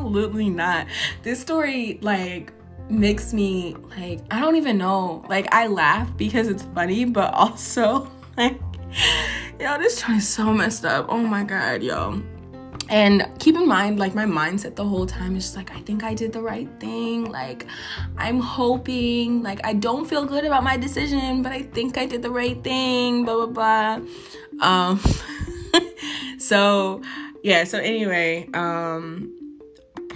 Absolutely 0.00 0.48
not. 0.48 0.86
This 1.22 1.42
story, 1.42 1.98
like, 2.00 2.54
makes 2.88 3.34
me, 3.34 3.76
like, 3.98 4.20
I 4.30 4.40
don't 4.40 4.56
even 4.56 4.78
know. 4.78 5.22
Like, 5.28 5.52
I 5.52 5.66
laugh 5.66 6.16
because 6.16 6.48
it's 6.48 6.62
funny, 6.74 7.04
but 7.04 7.34
also, 7.34 8.10
like, 8.38 8.58
yo, 9.60 9.76
this 9.76 9.98
story 9.98 10.16
is 10.16 10.26
so 10.26 10.54
messed 10.54 10.86
up. 10.86 11.04
Oh 11.10 11.18
my 11.18 11.44
god, 11.44 11.82
yo. 11.82 12.22
And 12.88 13.28
keep 13.38 13.56
in 13.56 13.68
mind, 13.68 13.98
like, 13.98 14.14
my 14.14 14.24
mindset 14.24 14.74
the 14.74 14.86
whole 14.86 15.04
time 15.04 15.36
is 15.36 15.44
just 15.44 15.56
like, 15.56 15.70
I 15.70 15.80
think 15.80 16.02
I 16.02 16.14
did 16.14 16.32
the 16.32 16.40
right 16.40 16.68
thing. 16.80 17.30
Like, 17.30 17.66
I'm 18.16 18.40
hoping, 18.40 19.42
like, 19.42 19.60
I 19.64 19.74
don't 19.74 20.08
feel 20.08 20.24
good 20.24 20.46
about 20.46 20.64
my 20.64 20.78
decision, 20.78 21.42
but 21.42 21.52
I 21.52 21.60
think 21.60 21.98
I 21.98 22.06
did 22.06 22.22
the 22.22 22.30
right 22.30 22.64
thing, 22.64 23.26
blah, 23.26 23.46
blah, 23.46 23.98
blah. 24.00 24.66
Um, 24.66 24.98
so, 26.38 27.02
yeah, 27.42 27.64
so 27.64 27.76
anyway, 27.78 28.48
um, 28.54 29.39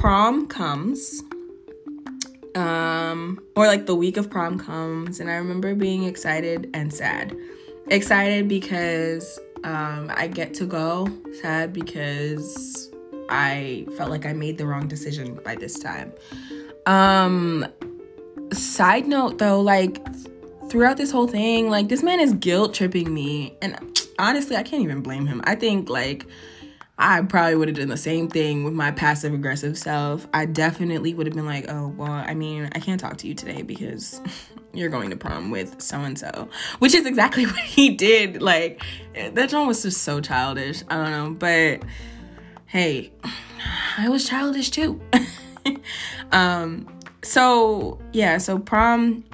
prom 0.05 0.47
comes. 0.47 1.23
Um, 2.55 3.41
or 3.57 3.67
like 3.67 3.87
the 3.87 3.95
week 3.95 4.19
of 4.19 4.29
prom 4.29 4.59
comes, 4.59 5.19
and 5.19 5.31
I 5.31 5.37
remember 5.37 5.75
being 5.75 6.05
excited 6.05 6.69
and 6.75 6.93
sad. 6.93 7.35
Excited 7.87 8.47
because 8.47 9.41
um, 9.65 10.13
I 10.15 10.27
get 10.27 10.53
to 10.55 10.67
go, 10.67 11.09
sad 11.41 11.73
because 11.73 12.93
I 13.31 13.87
felt 13.97 14.11
like 14.11 14.27
I 14.27 14.35
made 14.35 14.59
the 14.59 14.67
wrong 14.67 14.89
decision 14.89 15.41
by 15.43 15.55
this 15.55 15.79
time. 15.79 16.13
Um, 16.85 17.65
side 18.53 19.07
note 19.07 19.39
though, 19.39 19.63
like 19.63 20.07
throughout 20.69 20.99
this 20.99 21.11
whole 21.11 21.29
thing, 21.29 21.71
like 21.71 21.89
this 21.89 22.03
man 22.03 22.21
is 22.21 22.35
guilt 22.35 22.75
tripping 22.75 23.15
me, 23.15 23.57
and 23.63 24.05
honestly, 24.19 24.55
I 24.55 24.65
can't 24.65 24.83
even 24.83 25.01
blame 25.01 25.25
him. 25.25 25.41
I 25.45 25.55
think 25.55 25.89
like 25.89 26.27
I 26.97 27.23
probably 27.23 27.57
would 27.57 27.69
have 27.69 27.77
done 27.77 27.89
the 27.89 27.97
same 27.97 28.29
thing 28.29 28.63
with 28.63 28.73
my 28.73 28.93
passive 28.93 29.35
aggressive 29.35 29.77
self. 29.77 30.29
I 30.33 30.47
definitely 30.47 31.13
would 31.13 31.27
have 31.27 31.35
been 31.35 31.47
like, 31.47 31.67
oh, 31.69 31.89
well, 31.89 32.13
I 32.13 32.35
mean, 32.35 32.69
I 32.73 32.79
can't 32.79 33.01
talk 33.01 33.17
to 33.19 33.27
you 33.27 33.35
today 33.35 33.63
because 33.63 34.21
you're 34.73 34.91
going 34.91 35.11
to 35.11 35.17
prom 35.17 35.51
with 35.51 35.81
so 35.83 35.99
and 36.01 36.17
so, 36.17 36.49
which 36.79 36.95
is 36.95 37.05
exactly 37.05 37.47
what 37.47 37.59
he 37.59 37.91
did. 37.91 38.41
Like, 38.41 38.83
that 39.15 39.53
one 39.53 39.67
was 39.67 39.83
just 39.83 40.03
so 40.03 40.21
childish. 40.21 40.85
I 40.89 40.97
don't 40.97 41.11
know. 41.11 41.31
But 41.37 41.83
hey, 42.67 43.13
I 43.99 44.09
was 44.09 44.29
childish 44.29 44.71
too. 44.71 45.01
um, 46.33 46.87
so 47.23 47.99
yeah, 48.13 48.39
so 48.39 48.59
prom 48.59 49.25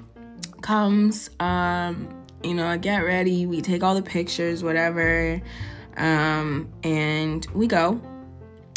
comes, 0.63 1.29
um, 1.41 2.09
you 2.43 2.55
know, 2.55 2.67
I 2.67 2.79
get 2.79 3.01
ready, 3.01 3.45
we 3.45 3.61
take 3.61 3.83
all 3.83 3.95
the 3.95 4.03
pictures, 4.03 4.65
whatever. 4.65 5.43
Um, 6.01 6.73
and 6.83 7.47
we 7.55 7.67
go. 7.67 8.01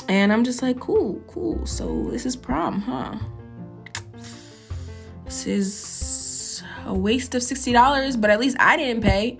And 0.10 0.34
I'm 0.34 0.44
just 0.44 0.62
like, 0.62 0.80
cool, 0.80 1.22
cool. 1.28 1.66
So 1.66 2.10
this 2.12 2.26
is 2.26 2.36
prom, 2.36 2.82
huh? 2.82 3.18
This 5.26 5.48
is 5.48 6.64
a 6.86 6.94
waste 6.94 7.34
of 7.34 7.42
$60, 7.42 8.20
but 8.20 8.30
at 8.30 8.40
least 8.40 8.58
I 8.60 8.76
didn't 8.76 9.02
pay. 9.02 9.40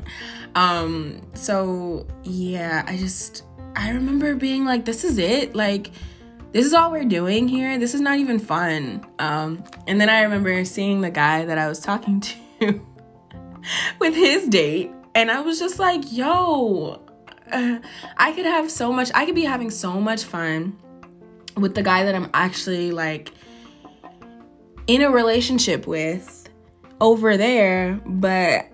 um, 0.56 1.22
so 1.34 2.06
yeah, 2.24 2.84
I 2.86 2.96
just 2.96 3.44
I 3.76 3.90
remember 3.90 4.34
being 4.34 4.64
like, 4.64 4.84
this 4.84 5.04
is 5.04 5.16
it. 5.16 5.54
Like, 5.54 5.92
this 6.50 6.66
is 6.66 6.74
all 6.74 6.90
we're 6.90 7.04
doing 7.04 7.46
here. 7.46 7.78
This 7.78 7.94
is 7.94 8.00
not 8.00 8.18
even 8.18 8.40
fun. 8.40 9.06
Um, 9.20 9.62
and 9.86 10.00
then 10.00 10.08
I 10.08 10.22
remember 10.22 10.64
seeing 10.64 11.00
the 11.00 11.10
guy 11.10 11.44
that 11.44 11.58
I 11.58 11.68
was 11.68 11.78
talking 11.78 12.20
to 12.60 12.80
with 14.00 14.16
his 14.16 14.48
date. 14.48 14.90
And 15.14 15.30
I 15.30 15.40
was 15.40 15.60
just 15.60 15.78
like, 15.78 16.12
yo, 16.12 17.00
I 18.16 18.32
could 18.32 18.46
have 18.46 18.70
so 18.70 18.92
much, 18.92 19.10
I 19.14 19.26
could 19.26 19.34
be 19.34 19.44
having 19.44 19.70
so 19.70 20.00
much 20.00 20.24
fun 20.24 20.76
with 21.56 21.74
the 21.74 21.82
guy 21.82 22.04
that 22.04 22.14
I'm 22.14 22.30
actually 22.32 22.92
like 22.92 23.32
in 24.86 25.02
a 25.02 25.10
relationship 25.10 25.86
with 25.86 26.48
over 27.00 27.36
there, 27.36 28.00
but 28.06 28.66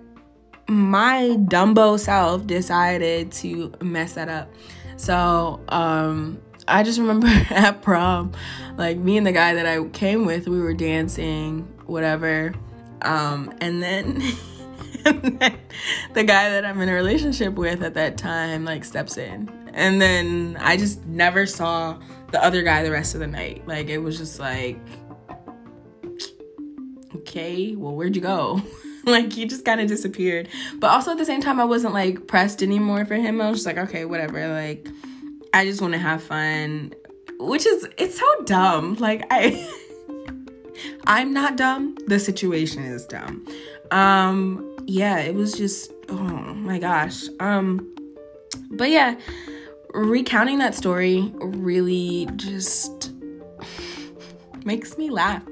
my 0.68 1.36
Dumbo 1.38 1.98
self 1.98 2.46
decided 2.46 3.32
to 3.32 3.72
mess 3.80 4.14
that 4.14 4.28
up. 4.28 4.52
So, 4.96 5.60
um, 5.68 6.40
I 6.68 6.82
just 6.82 6.98
remember 6.98 7.28
at 7.50 7.82
prom, 7.82 8.32
like 8.76 8.98
me 8.98 9.16
and 9.16 9.26
the 9.26 9.32
guy 9.32 9.54
that 9.54 9.66
I 9.66 9.84
came 9.88 10.24
with, 10.26 10.48
we 10.48 10.60
were 10.60 10.74
dancing, 10.74 11.62
whatever. 11.86 12.54
Um, 13.02 13.54
and 13.60 13.82
then 13.82 14.22
the 15.04 16.24
guy 16.24 16.50
that 16.50 16.64
I'm 16.64 16.80
in 16.80 16.88
a 16.88 16.94
relationship 16.94 17.54
with 17.54 17.82
at 17.82 17.94
that 17.94 18.18
time 18.18 18.64
like 18.64 18.84
steps 18.84 19.16
in. 19.16 19.50
And 19.72 20.00
then 20.00 20.56
I 20.60 20.76
just 20.76 21.04
never 21.06 21.46
saw 21.46 21.98
the 22.32 22.42
other 22.42 22.62
guy 22.62 22.82
the 22.82 22.90
rest 22.90 23.14
of 23.14 23.20
the 23.20 23.26
night. 23.26 23.66
Like 23.66 23.88
it 23.88 23.98
was 23.98 24.18
just 24.18 24.40
like 24.40 24.78
okay, 27.14 27.74
well 27.76 27.94
where'd 27.94 28.16
you 28.16 28.22
go? 28.22 28.62
like 29.04 29.32
he 29.32 29.46
just 29.46 29.64
kind 29.64 29.80
of 29.80 29.88
disappeared. 29.88 30.48
But 30.78 30.90
also 30.90 31.12
at 31.12 31.18
the 31.18 31.24
same 31.24 31.40
time 31.40 31.60
I 31.60 31.64
wasn't 31.64 31.94
like 31.94 32.26
pressed 32.26 32.62
anymore 32.62 33.04
for 33.04 33.14
him. 33.14 33.40
I 33.40 33.50
was 33.50 33.58
just 33.58 33.66
like, 33.66 33.78
okay, 33.78 34.04
whatever. 34.04 34.48
Like 34.48 34.88
I 35.52 35.64
just 35.64 35.80
want 35.80 35.94
to 35.94 35.98
have 35.98 36.22
fun. 36.22 36.92
Which 37.38 37.66
is 37.66 37.86
it's 37.98 38.18
so 38.18 38.42
dumb. 38.44 38.94
Like 38.96 39.26
I 39.30 39.68
I'm 41.06 41.32
not 41.32 41.56
dumb. 41.56 41.96
The 42.06 42.18
situation 42.18 42.82
is 42.82 43.06
dumb. 43.06 43.46
Um 43.90 44.75
yeah, 44.86 45.18
it 45.18 45.34
was 45.34 45.52
just 45.52 45.92
oh 46.08 46.14
my 46.14 46.78
gosh. 46.78 47.24
Um 47.40 47.94
but 48.70 48.90
yeah, 48.90 49.16
recounting 49.92 50.58
that 50.58 50.74
story 50.74 51.32
really 51.36 52.28
just 52.36 53.12
makes 54.64 54.96
me 54.96 55.10
laugh, 55.10 55.42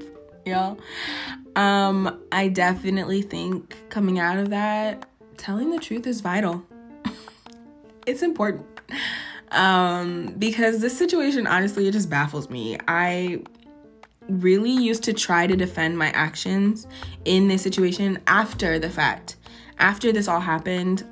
y'all. 0.45 0.77
Um 1.55 2.21
I 2.31 2.47
definitely 2.47 3.21
think 3.21 3.75
coming 3.89 4.19
out 4.19 4.37
of 4.37 4.49
that, 4.49 5.09
telling 5.37 5.71
the 5.71 5.79
truth 5.79 6.07
is 6.07 6.21
vital. 6.21 6.63
it's 8.05 8.21
important. 8.23 8.65
Um 9.51 10.33
because 10.39 10.79
this 10.79 10.97
situation 10.97 11.45
honestly 11.45 11.87
it 11.87 11.91
just 11.91 12.09
baffles 12.09 12.49
me. 12.49 12.77
I 12.87 13.43
really 14.29 14.71
used 14.71 15.03
to 15.03 15.13
try 15.13 15.47
to 15.47 15.55
defend 15.55 15.97
my 15.97 16.07
actions 16.09 16.87
in 17.25 17.47
this 17.47 17.61
situation 17.61 18.19
after 18.27 18.79
the 18.79 18.89
fact. 18.89 19.35
After 19.77 20.11
this 20.11 20.27
all 20.27 20.39
happened, 20.39 21.03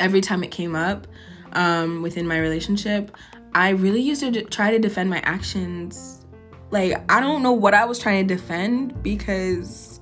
every 0.00 0.20
time 0.20 0.42
it 0.42 0.50
came 0.50 0.74
up 0.74 1.06
um, 1.52 2.02
within 2.02 2.26
my 2.26 2.38
relationship, 2.38 3.16
I 3.54 3.70
really 3.70 4.00
used 4.00 4.20
to 4.22 4.30
d- 4.30 4.42
try 4.44 4.70
to 4.70 4.78
defend 4.78 5.10
my 5.10 5.20
actions. 5.20 6.24
Like, 6.70 7.00
I 7.10 7.20
don't 7.20 7.42
know 7.42 7.52
what 7.52 7.74
I 7.74 7.84
was 7.84 7.98
trying 7.98 8.26
to 8.26 8.34
defend 8.34 9.02
because 9.02 10.00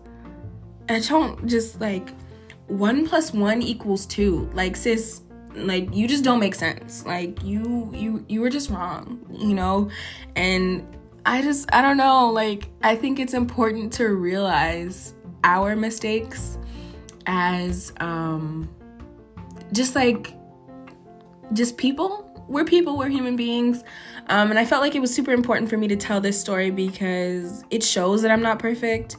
I 0.88 1.00
don't 1.00 1.46
just 1.46 1.80
like 1.80 2.14
one 2.68 3.06
plus 3.06 3.32
one 3.32 3.62
equals 3.62 4.06
two. 4.06 4.50
Like 4.54 4.76
sis, 4.76 5.22
like 5.54 5.94
you 5.94 6.06
just 6.08 6.24
don't 6.24 6.40
make 6.40 6.54
sense. 6.54 7.04
Like 7.04 7.42
you 7.42 7.90
you 7.94 8.24
you 8.28 8.40
were 8.40 8.50
just 8.50 8.70
wrong, 8.70 9.20
you 9.38 9.54
know? 9.54 9.90
And 10.36 10.86
I 11.26 11.42
just 11.42 11.68
I 11.72 11.82
don't 11.82 11.96
know, 11.96 12.30
like 12.30 12.68
I 12.82 12.96
think 12.96 13.18
it's 13.18 13.34
important 13.34 13.92
to 13.94 14.08
realize 14.08 15.14
our 15.44 15.76
mistakes 15.76 16.58
as 17.26 17.92
um 18.00 18.68
just 19.72 19.94
like 19.94 20.34
just 21.52 21.76
people. 21.76 22.26
We're 22.48 22.64
people 22.64 22.96
we're 22.98 23.08
human 23.08 23.36
beings. 23.36 23.84
Um, 24.28 24.50
and 24.50 24.58
i 24.58 24.64
felt 24.64 24.82
like 24.82 24.94
it 24.94 25.00
was 25.00 25.12
super 25.12 25.32
important 25.32 25.68
for 25.68 25.76
me 25.76 25.88
to 25.88 25.96
tell 25.96 26.20
this 26.20 26.40
story 26.40 26.70
because 26.70 27.64
it 27.70 27.82
shows 27.82 28.22
that 28.22 28.30
i'm 28.30 28.42
not 28.42 28.58
perfect. 28.58 29.16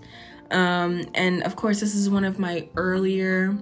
Um, 0.52 1.06
and 1.16 1.44
of 1.44 1.56
course 1.56 1.80
this 1.80 1.96
is 1.96 2.10
one 2.10 2.26
of 2.26 2.40
my 2.40 2.68
earlier 2.76 3.58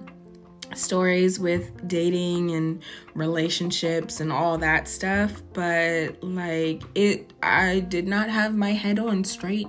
stories 0.76 1.38
with 1.38 1.86
dating 1.88 2.50
and 2.52 2.82
relationships 3.14 4.20
and 4.20 4.32
all 4.32 4.58
that 4.58 4.86
stuff 4.88 5.42
but 5.52 6.22
like 6.22 6.82
it 6.94 7.32
i 7.42 7.80
did 7.80 8.06
not 8.06 8.28
have 8.28 8.54
my 8.54 8.72
head 8.72 8.98
on 8.98 9.24
straight 9.24 9.68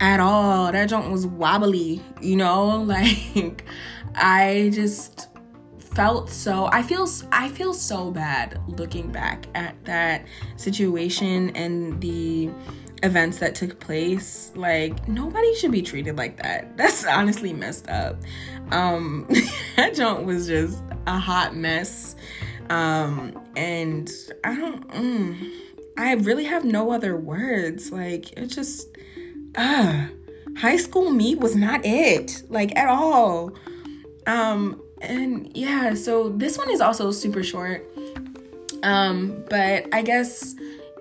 at 0.00 0.20
all. 0.20 0.72
That 0.72 0.88
joint 0.88 1.10
was 1.10 1.26
wobbly 1.26 2.02
you 2.20 2.36
know? 2.36 2.84
Like 2.94 3.64
i 4.16 4.70
just 4.72 5.28
felt 5.78 6.28
so 6.28 6.66
I 6.66 6.82
feel 6.82 7.06
I 7.32 7.48
feel 7.48 7.72
so 7.72 8.10
bad 8.10 8.60
looking 8.68 9.10
back 9.10 9.46
at 9.54 9.82
that 9.84 10.26
situation 10.56 11.50
and 11.56 12.00
the 12.00 12.50
events 13.04 13.38
that 13.38 13.54
took 13.54 13.78
place 13.78 14.50
like 14.54 15.06
nobody 15.06 15.54
should 15.54 15.70
be 15.70 15.82
treated 15.82 16.16
like 16.16 16.38
that. 16.38 16.76
That's 16.76 17.06
honestly 17.06 17.52
messed 17.52 17.88
up. 17.88 18.16
Um 18.72 19.28
that 19.76 19.94
junk 19.94 20.26
was 20.26 20.48
just 20.48 20.82
a 21.06 21.18
hot 21.18 21.54
mess. 21.54 22.16
Um 22.70 23.38
and 23.56 24.10
i 24.42 24.54
don't 24.54 24.88
mm, 24.88 25.52
i 25.98 26.14
really 26.14 26.44
have 26.44 26.64
no 26.64 26.90
other 26.90 27.16
words. 27.16 27.92
Like 27.92 28.32
it 28.32 28.46
just 28.46 28.88
uh 29.54 30.06
high 30.56 30.78
school 30.78 31.10
me 31.10 31.34
was 31.34 31.54
not 31.54 31.84
it 31.84 32.42
like 32.48 32.76
at 32.76 32.88
all. 32.88 33.52
Um 34.26 34.80
and 35.02 35.54
yeah, 35.54 35.94
so 35.94 36.30
this 36.30 36.56
one 36.56 36.70
is 36.70 36.80
also 36.80 37.10
super 37.10 37.42
short. 37.42 37.86
Um, 38.82 39.44
but 39.48 39.86
I 39.92 40.02
guess 40.02 40.54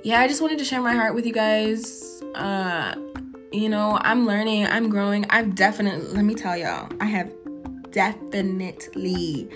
yeah, 0.04 0.20
I 0.20 0.28
just 0.28 0.42
wanted 0.42 0.60
to 0.60 0.66
share 0.66 0.82
my 0.82 0.94
heart 0.94 1.16
with 1.16 1.26
you 1.26 1.34
guys. 1.34 2.22
Uh, 2.36 2.94
you 3.52 3.70
know, 3.70 3.98
I'm 4.02 4.26
learning, 4.26 4.68
I'm 4.68 4.90
growing. 4.90 5.26
I've 5.30 5.56
definitely 5.56 6.08
let 6.10 6.26
me 6.26 6.36
tell 6.36 6.58
y'all, 6.58 6.90
I 7.00 7.06
have 7.06 7.32
definitely 7.92 9.50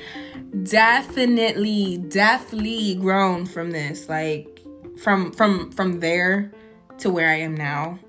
definitely 0.64 1.98
definitely 1.98 2.96
grown 2.96 3.46
from 3.46 3.72
this 3.72 4.08
like 4.08 4.62
from 5.02 5.32
from 5.32 5.72
from 5.72 6.00
there 6.00 6.52
to 7.00 7.10
where 7.10 7.30
I 7.30 7.40
am 7.40 7.56
now. 7.56 8.00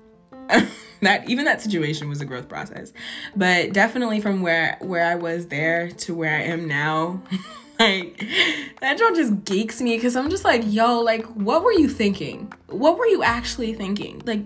that 1.01 1.29
even 1.29 1.45
that 1.45 1.61
situation 1.61 2.09
was 2.09 2.21
a 2.21 2.25
growth 2.25 2.49
process 2.49 2.91
but 3.35 3.71
definitely 3.71 4.19
from 4.19 4.41
where 4.41 4.77
where 4.81 5.05
i 5.05 5.15
was 5.15 5.47
there 5.47 5.89
to 5.91 6.13
where 6.13 6.35
i 6.35 6.41
am 6.41 6.67
now 6.67 7.21
like 7.79 8.21
that 8.81 8.97
just 8.97 9.45
geeks 9.45 9.81
me 9.81 9.95
because 9.95 10.15
i'm 10.15 10.29
just 10.29 10.43
like 10.43 10.61
yo 10.65 10.99
like 10.99 11.25
what 11.27 11.63
were 11.63 11.71
you 11.71 11.87
thinking? 11.87 12.51
What 12.67 12.97
were 12.97 13.05
you 13.05 13.23
actually 13.23 13.73
thinking? 13.73 14.21
Like 14.25 14.41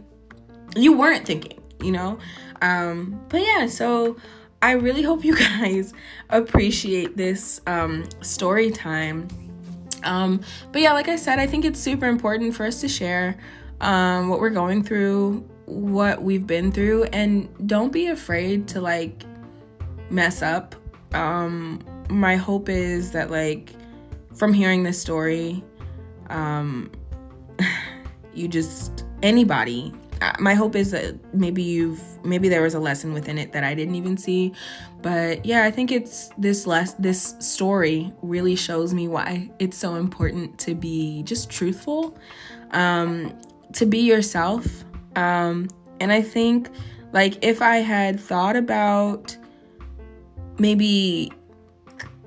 you 0.76 0.96
weren't 0.98 1.26
thinking 1.26 1.60
you 1.82 1.92
know? 1.92 2.20
Um 2.62 3.20
but 3.30 3.42
yeah 3.42 3.68
so 3.68 4.18
i 4.62 4.72
really 4.72 5.02
hope 5.02 5.26
you 5.26 5.36
guys 5.60 5.94
appreciate 6.30 7.18
this 7.18 7.60
um 7.68 8.06
story 8.22 8.72
time. 8.72 9.28
Um 10.04 10.42
but 10.72 10.82
yeah 10.82 10.94
like 10.94 11.08
i 11.08 11.16
said 11.16 11.40
i 11.40 11.48
think 11.48 11.66
it's 11.66 11.80
super 11.80 12.06
important 12.06 12.56
for 12.56 12.66
us 12.66 12.82
to 12.82 12.88
share 12.88 13.38
um 13.82 14.30
what 14.30 14.40
we're 14.40 14.50
going 14.50 14.84
through 14.84 15.50
what 15.66 16.22
we've 16.22 16.46
been 16.46 16.72
through 16.72 17.06
and 17.06 17.50
don't 17.68 17.92
be 17.92 18.08
afraid 18.08 18.68
to 18.68 18.82
like 18.82 19.24
mess 20.10 20.42
up. 20.42 20.76
Um 21.14 21.84
my 22.10 22.36
hope 22.36 22.70
is 22.70 23.12
that 23.12 23.32
like 23.32 23.74
from 24.36 24.54
hearing 24.54 24.84
this 24.84 25.00
story 25.00 25.64
um 26.30 26.92
you 28.34 28.48
just 28.48 29.06
anybody 29.22 29.94
uh, 30.22 30.34
my 30.40 30.54
hope 30.54 30.76
is 30.76 30.92
that 30.92 31.16
maybe 31.34 31.62
you've 31.62 32.02
maybe 32.24 32.48
there 32.48 32.62
was 32.62 32.74
a 32.74 32.80
lesson 32.80 33.14
within 33.14 33.38
it 33.38 33.52
that 33.52 33.66
I 33.66 33.74
didn't 33.74 33.96
even 33.96 34.16
see. 34.16 34.54
But 35.02 35.46
yeah 35.46 35.66
I 35.66 35.72
think 35.72 35.92
it's 35.92 36.30
this 36.38 36.66
less 36.66 36.94
this 36.94 37.36
story 37.40 38.14
really 38.22 38.56
shows 38.56 38.94
me 38.94 39.10
why 39.10 39.50
it's 39.60 39.76
so 39.76 39.96
important 39.96 40.58
to 40.60 40.76
be 40.76 41.24
just 41.24 41.50
truthful 41.50 42.18
um 42.72 43.34
to 43.74 43.86
be 43.86 44.00
yourself. 44.00 44.86
Um, 45.16 45.68
and 46.00 46.12
I 46.12 46.22
think, 46.22 46.70
like, 47.12 47.44
if 47.44 47.62
I 47.62 47.78
had 47.78 48.20
thought 48.20 48.56
about 48.56 49.36
maybe 50.58 51.32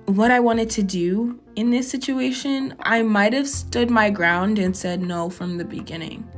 what 0.07 0.31
I 0.31 0.41
wanted 0.41 0.71
to 0.71 0.83
do 0.83 1.41
in 1.57 1.71
this 1.71 1.91
situation, 1.91 2.75
I 2.81 3.03
might 3.03 3.33
have 3.33 3.49
stood 3.49 3.91
my 3.91 4.11
ground 4.11 4.59
and 4.59 4.77
said 4.77 5.01
no 5.01 5.31
from 5.31 5.59
the 5.59 5.65
beginning. 5.65 6.29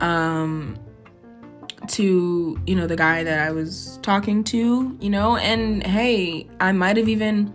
Um, 0.00 0.78
to, 1.88 2.60
you 2.66 2.76
know, 2.76 2.86
the 2.86 2.96
guy 2.96 3.24
that 3.24 3.40
I 3.40 3.50
was 3.50 3.98
talking 4.02 4.44
to, 4.44 4.96
you 5.00 5.10
know, 5.10 5.36
and 5.36 5.82
hey, 5.82 6.46
I 6.60 6.72
might 6.72 6.96
have 6.98 7.08
even 7.08 7.52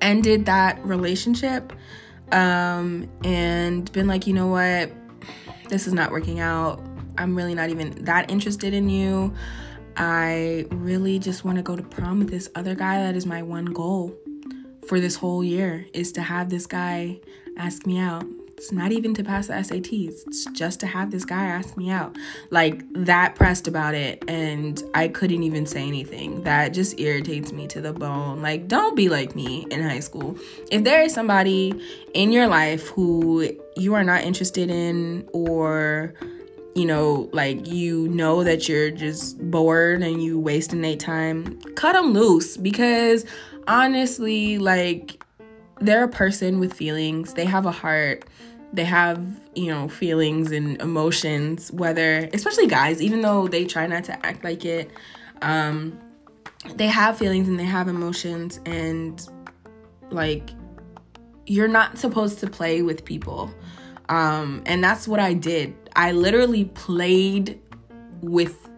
ended 0.00 0.46
that 0.46 0.84
relationship 0.84 1.72
um, 2.32 3.08
and 3.22 3.90
been 3.92 4.08
like, 4.08 4.26
you 4.26 4.34
know 4.34 4.48
what, 4.48 4.90
this 5.68 5.86
is 5.86 5.92
not 5.92 6.10
working 6.10 6.40
out. 6.40 6.84
I'm 7.16 7.36
really 7.36 7.54
not 7.54 7.70
even 7.70 8.04
that 8.04 8.30
interested 8.30 8.74
in 8.74 8.88
you. 8.88 9.32
I 9.96 10.66
really 10.70 11.20
just 11.20 11.44
want 11.44 11.56
to 11.58 11.62
go 11.62 11.76
to 11.76 11.82
prom 11.82 12.18
with 12.18 12.30
this 12.30 12.50
other 12.56 12.74
guy. 12.74 12.98
That 13.04 13.14
is 13.14 13.24
my 13.24 13.42
one 13.42 13.66
goal 13.66 14.12
for 14.88 15.00
this 15.00 15.16
whole 15.16 15.42
year 15.42 15.86
is 15.92 16.12
to 16.12 16.22
have 16.22 16.50
this 16.50 16.66
guy 16.66 17.20
ask 17.56 17.86
me 17.86 17.98
out. 17.98 18.24
It's 18.56 18.70
not 18.70 18.92
even 18.92 19.14
to 19.14 19.24
pass 19.24 19.48
the 19.48 19.54
SATs. 19.54 20.26
It's 20.26 20.44
just 20.52 20.78
to 20.80 20.86
have 20.86 21.10
this 21.10 21.24
guy 21.24 21.44
ask 21.44 21.76
me 21.76 21.90
out. 21.90 22.16
Like 22.50 22.82
that 22.94 23.34
pressed 23.34 23.66
about 23.66 23.94
it 23.94 24.22
and 24.28 24.82
I 24.94 25.08
couldn't 25.08 25.42
even 25.42 25.66
say 25.66 25.86
anything. 25.86 26.44
That 26.44 26.72
just 26.72 26.98
irritates 27.00 27.52
me 27.52 27.66
to 27.68 27.80
the 27.80 27.92
bone. 27.92 28.42
Like 28.42 28.68
don't 28.68 28.94
be 28.94 29.08
like 29.08 29.34
me 29.34 29.66
in 29.70 29.82
high 29.82 30.00
school. 30.00 30.38
If 30.70 30.84
there 30.84 31.02
is 31.02 31.12
somebody 31.12 31.74
in 32.14 32.30
your 32.30 32.46
life 32.46 32.88
who 32.88 33.50
you 33.76 33.94
are 33.94 34.04
not 34.04 34.22
interested 34.22 34.70
in 34.70 35.28
or 35.32 36.14
you 36.74 36.84
know, 36.84 37.28
like 37.32 37.68
you 37.68 38.08
know 38.08 38.42
that 38.42 38.68
you're 38.68 38.90
just 38.90 39.38
bored 39.50 40.02
and 40.02 40.22
you 40.22 40.40
wasting 40.40 40.80
their 40.80 40.96
time, 40.96 41.60
cut 41.76 41.92
them 41.92 42.12
loose 42.12 42.56
because 42.56 43.24
honestly, 43.68 44.58
like 44.58 45.22
they're 45.80 46.04
a 46.04 46.08
person 46.08 46.60
with 46.60 46.72
feelings. 46.72 47.34
They 47.34 47.44
have 47.44 47.66
a 47.66 47.72
heart. 47.72 48.24
They 48.72 48.84
have, 48.84 49.40
you 49.54 49.68
know, 49.68 49.88
feelings 49.88 50.50
and 50.50 50.80
emotions, 50.80 51.70
whether, 51.72 52.28
especially 52.32 52.66
guys, 52.66 53.00
even 53.00 53.20
though 53.20 53.46
they 53.46 53.64
try 53.64 53.86
not 53.86 54.04
to 54.04 54.26
act 54.26 54.42
like 54.42 54.64
it, 54.64 54.90
um, 55.42 55.98
they 56.74 56.88
have 56.88 57.16
feelings 57.16 57.46
and 57.46 57.58
they 57.58 57.64
have 57.64 57.86
emotions. 57.86 58.58
And 58.66 59.24
like, 60.10 60.50
you're 61.46 61.68
not 61.68 61.98
supposed 61.98 62.40
to 62.40 62.48
play 62.48 62.82
with 62.82 63.04
people. 63.04 63.54
Um, 64.08 64.62
and 64.66 64.82
that's 64.82 65.06
what 65.06 65.20
I 65.20 65.34
did 65.34 65.74
I 65.96 66.12
literally 66.12 66.64
played 66.66 67.60
with 68.20 68.68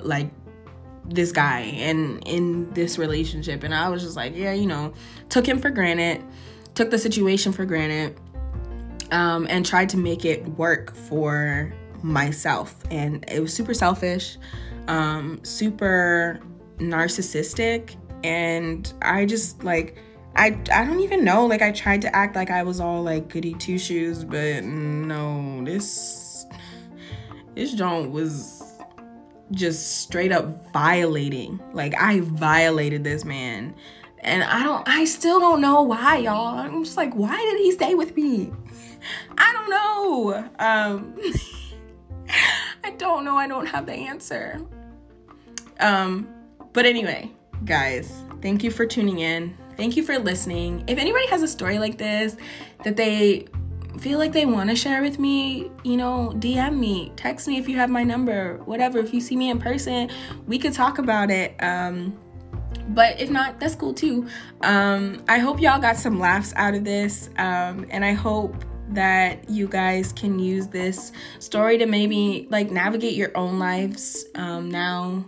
like 0.00 0.30
this 1.08 1.32
guy 1.32 1.60
and 1.60 2.22
in 2.26 2.70
this 2.72 2.98
relationship 2.98 3.62
and 3.62 3.74
I 3.74 3.88
was 3.88 4.02
just 4.02 4.16
like, 4.16 4.36
yeah, 4.36 4.52
you 4.52 4.66
know, 4.66 4.92
took 5.28 5.46
him 5.46 5.58
for 5.58 5.70
granted, 5.70 6.22
took 6.74 6.90
the 6.90 6.98
situation 6.98 7.52
for 7.52 7.64
granted, 7.64 8.18
um, 9.12 9.46
and 9.48 9.64
tried 9.64 9.88
to 9.90 9.96
make 9.96 10.24
it 10.24 10.46
work 10.50 10.94
for 10.94 11.72
myself. 12.02 12.76
And 12.90 13.24
it 13.28 13.40
was 13.40 13.54
super 13.54 13.74
selfish, 13.74 14.36
um, 14.88 15.40
super 15.44 16.40
narcissistic, 16.78 17.96
and 18.24 18.92
I 19.02 19.26
just 19.26 19.64
like 19.64 19.98
I 20.34 20.58
I 20.72 20.84
don't 20.84 21.00
even 21.00 21.24
know. 21.24 21.46
Like 21.46 21.62
I 21.62 21.72
tried 21.72 22.02
to 22.02 22.14
act 22.14 22.36
like 22.36 22.50
I 22.50 22.62
was 22.62 22.80
all 22.80 23.02
like 23.02 23.28
goody 23.28 23.54
two 23.54 23.78
shoes, 23.78 24.24
but 24.24 24.64
no, 24.64 25.64
this 25.64 26.46
this 27.54 27.72
joint 27.72 28.10
was 28.10 28.55
just 29.52 30.00
straight 30.02 30.32
up 30.32 30.72
violating. 30.72 31.60
Like 31.72 31.94
I 32.00 32.20
violated 32.20 33.04
this 33.04 33.24
man. 33.24 33.74
And 34.20 34.42
I 34.42 34.62
don't 34.62 34.86
I 34.88 35.04
still 35.04 35.40
don't 35.40 35.60
know 35.60 35.82
why, 35.82 36.18
y'all. 36.18 36.58
I'm 36.58 36.84
just 36.84 36.96
like, 36.96 37.14
why 37.14 37.36
did 37.36 37.58
he 37.58 37.72
stay 37.72 37.94
with 37.94 38.16
me? 38.16 38.52
I 39.38 39.52
don't 39.52 39.70
know. 39.70 40.50
Um 40.58 41.18
I 42.84 42.90
don't 42.92 43.24
know. 43.24 43.36
I 43.36 43.46
don't 43.46 43.66
have 43.66 43.86
the 43.86 43.94
answer. 43.94 44.60
Um 45.80 46.28
But 46.72 46.86
anyway, 46.86 47.30
guys, 47.64 48.22
thank 48.42 48.64
you 48.64 48.70
for 48.70 48.86
tuning 48.86 49.20
in. 49.20 49.56
Thank 49.76 49.96
you 49.96 50.02
for 50.02 50.18
listening. 50.18 50.84
If 50.86 50.98
anybody 50.98 51.26
has 51.28 51.42
a 51.42 51.48
story 51.48 51.78
like 51.78 51.98
this 51.98 52.36
that 52.82 52.96
they 52.96 53.46
feel 53.98 54.18
like 54.18 54.32
they 54.32 54.46
want 54.46 54.70
to 54.70 54.76
share 54.76 55.02
with 55.02 55.18
me, 55.18 55.70
you 55.84 55.96
know, 55.96 56.32
DM 56.36 56.78
me, 56.78 57.12
text 57.16 57.48
me 57.48 57.58
if 57.58 57.68
you 57.68 57.76
have 57.76 57.90
my 57.90 58.04
number, 58.04 58.58
whatever. 58.64 58.98
If 58.98 59.12
you 59.12 59.20
see 59.20 59.36
me 59.36 59.50
in 59.50 59.58
person, 59.58 60.10
we 60.46 60.58
could 60.58 60.72
talk 60.72 60.98
about 60.98 61.30
it. 61.30 61.54
Um, 61.62 62.18
but 62.88 63.20
if 63.20 63.30
not, 63.30 63.58
that's 63.58 63.74
cool 63.74 63.94
too. 63.94 64.26
Um, 64.62 65.22
I 65.28 65.38
hope 65.38 65.60
y'all 65.60 65.80
got 65.80 65.96
some 65.96 66.18
laughs 66.18 66.52
out 66.56 66.74
of 66.74 66.84
this, 66.84 67.30
um, 67.38 67.86
and 67.90 68.04
I 68.04 68.12
hope 68.12 68.64
that 68.90 69.50
you 69.50 69.66
guys 69.66 70.12
can 70.12 70.38
use 70.38 70.68
this 70.68 71.10
story 71.40 71.76
to 71.78 71.86
maybe 71.86 72.46
like 72.50 72.70
navigate 72.70 73.14
your 73.14 73.36
own 73.36 73.58
lives 73.58 74.26
um, 74.36 74.70
now 74.70 75.24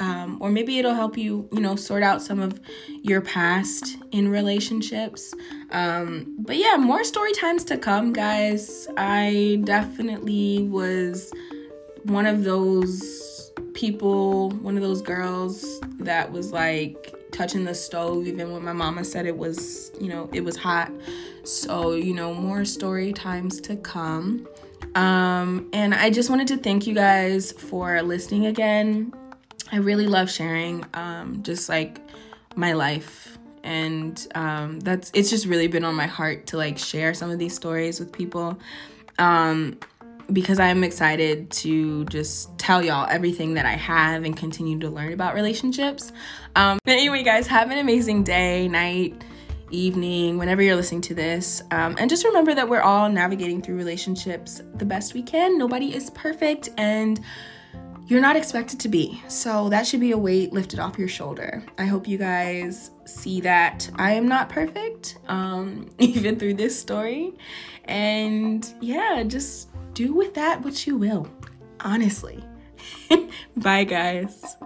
um, 0.00 0.38
or 0.40 0.50
maybe 0.50 0.78
it'll 0.78 0.94
help 0.94 1.16
you 1.16 1.48
you 1.52 1.60
know 1.60 1.76
sort 1.76 2.02
out 2.02 2.22
some 2.22 2.40
of 2.40 2.58
your 3.02 3.20
past 3.20 3.98
in 4.10 4.28
relationships. 4.28 5.34
Um, 5.70 6.34
but 6.38 6.56
yeah 6.56 6.76
more 6.76 7.04
story 7.04 7.32
times 7.32 7.62
to 7.64 7.76
come 7.76 8.12
guys. 8.12 8.88
I 8.96 9.60
definitely 9.64 10.66
was 10.68 11.32
one 12.04 12.26
of 12.26 12.44
those 12.44 13.52
people 13.74 14.50
one 14.50 14.76
of 14.76 14.82
those 14.82 15.02
girls 15.02 15.80
that 15.98 16.32
was 16.32 16.50
like 16.50 17.14
touching 17.30 17.64
the 17.64 17.74
stove 17.74 18.26
even 18.26 18.50
when 18.52 18.64
my 18.64 18.72
mama 18.72 19.04
said 19.04 19.26
it 19.26 19.36
was 19.36 19.92
you 20.00 20.08
know 20.08 20.28
it 20.32 20.42
was 20.42 20.56
hot. 20.56 20.90
So 21.44 21.92
you 21.92 22.14
know 22.14 22.34
more 22.34 22.64
story 22.64 23.12
times 23.12 23.60
to 23.62 23.76
come. 23.76 24.48
Um 24.94 25.68
and 25.72 25.94
i 25.94 26.10
just 26.10 26.30
wanted 26.30 26.48
to 26.48 26.56
thank 26.56 26.86
you 26.86 26.94
guys 26.94 27.52
for 27.52 28.02
listening 28.02 28.46
again 28.46 29.12
I 29.72 29.76
really 29.76 30.06
love 30.06 30.30
sharing 30.30 30.84
um, 30.94 31.42
just 31.42 31.68
like 31.68 32.00
my 32.56 32.72
life 32.72 33.38
and 33.62 34.26
um, 34.34 34.80
that's 34.80 35.10
it's 35.14 35.30
just 35.30 35.46
really 35.46 35.68
been 35.68 35.84
on 35.84 35.94
my 35.94 36.06
heart 36.06 36.46
to 36.48 36.56
like 36.56 36.78
share 36.78 37.14
some 37.14 37.30
of 37.30 37.38
these 37.38 37.54
stories 37.54 38.00
with 38.00 38.10
people 38.12 38.58
um, 39.18 39.78
because 40.32 40.58
I'm 40.58 40.82
excited 40.84 41.50
to 41.50 42.04
just 42.06 42.56
tell 42.58 42.82
y'all 42.82 43.06
everything 43.08 43.54
that 43.54 43.66
I 43.66 43.72
have 43.72 44.24
and 44.24 44.36
continue 44.36 44.78
to 44.80 44.88
learn 44.88 45.12
about 45.12 45.34
relationships. 45.34 46.12
Um, 46.56 46.78
but 46.84 46.92
anyway, 46.92 47.22
guys, 47.22 47.46
have 47.48 47.70
an 47.70 47.78
amazing 47.78 48.22
day, 48.22 48.68
night, 48.68 49.24
evening, 49.70 50.38
whenever 50.38 50.62
you're 50.62 50.76
listening 50.76 51.00
to 51.02 51.14
this. 51.14 51.62
Um, 51.70 51.96
and 51.98 52.08
just 52.08 52.24
remember 52.24 52.54
that 52.54 52.68
we're 52.68 52.80
all 52.80 53.08
navigating 53.08 53.60
through 53.60 53.76
relationships 53.76 54.62
the 54.74 54.84
best 54.84 55.14
we 55.14 55.22
can. 55.22 55.58
Nobody 55.58 55.94
is 55.94 56.10
perfect, 56.10 56.70
and 56.76 57.20
you're 58.10 58.20
not 58.20 58.34
expected 58.34 58.80
to 58.80 58.88
be. 58.88 59.22
So 59.28 59.68
that 59.68 59.86
should 59.86 60.00
be 60.00 60.10
a 60.10 60.18
weight 60.18 60.52
lifted 60.52 60.80
off 60.80 60.98
your 60.98 61.06
shoulder. 61.06 61.64
I 61.78 61.84
hope 61.84 62.08
you 62.08 62.18
guys 62.18 62.90
see 63.04 63.40
that 63.42 63.88
I 63.94 64.12
am 64.12 64.26
not 64.26 64.48
perfect, 64.48 65.18
um, 65.28 65.88
even 66.00 66.36
through 66.36 66.54
this 66.54 66.78
story. 66.78 67.32
And 67.84 68.68
yeah, 68.80 69.22
just 69.22 69.68
do 69.94 70.12
with 70.12 70.34
that 70.34 70.60
what 70.62 70.88
you 70.88 70.96
will. 70.96 71.28
Honestly. 71.82 72.42
Bye, 73.56 73.84
guys. 73.84 74.56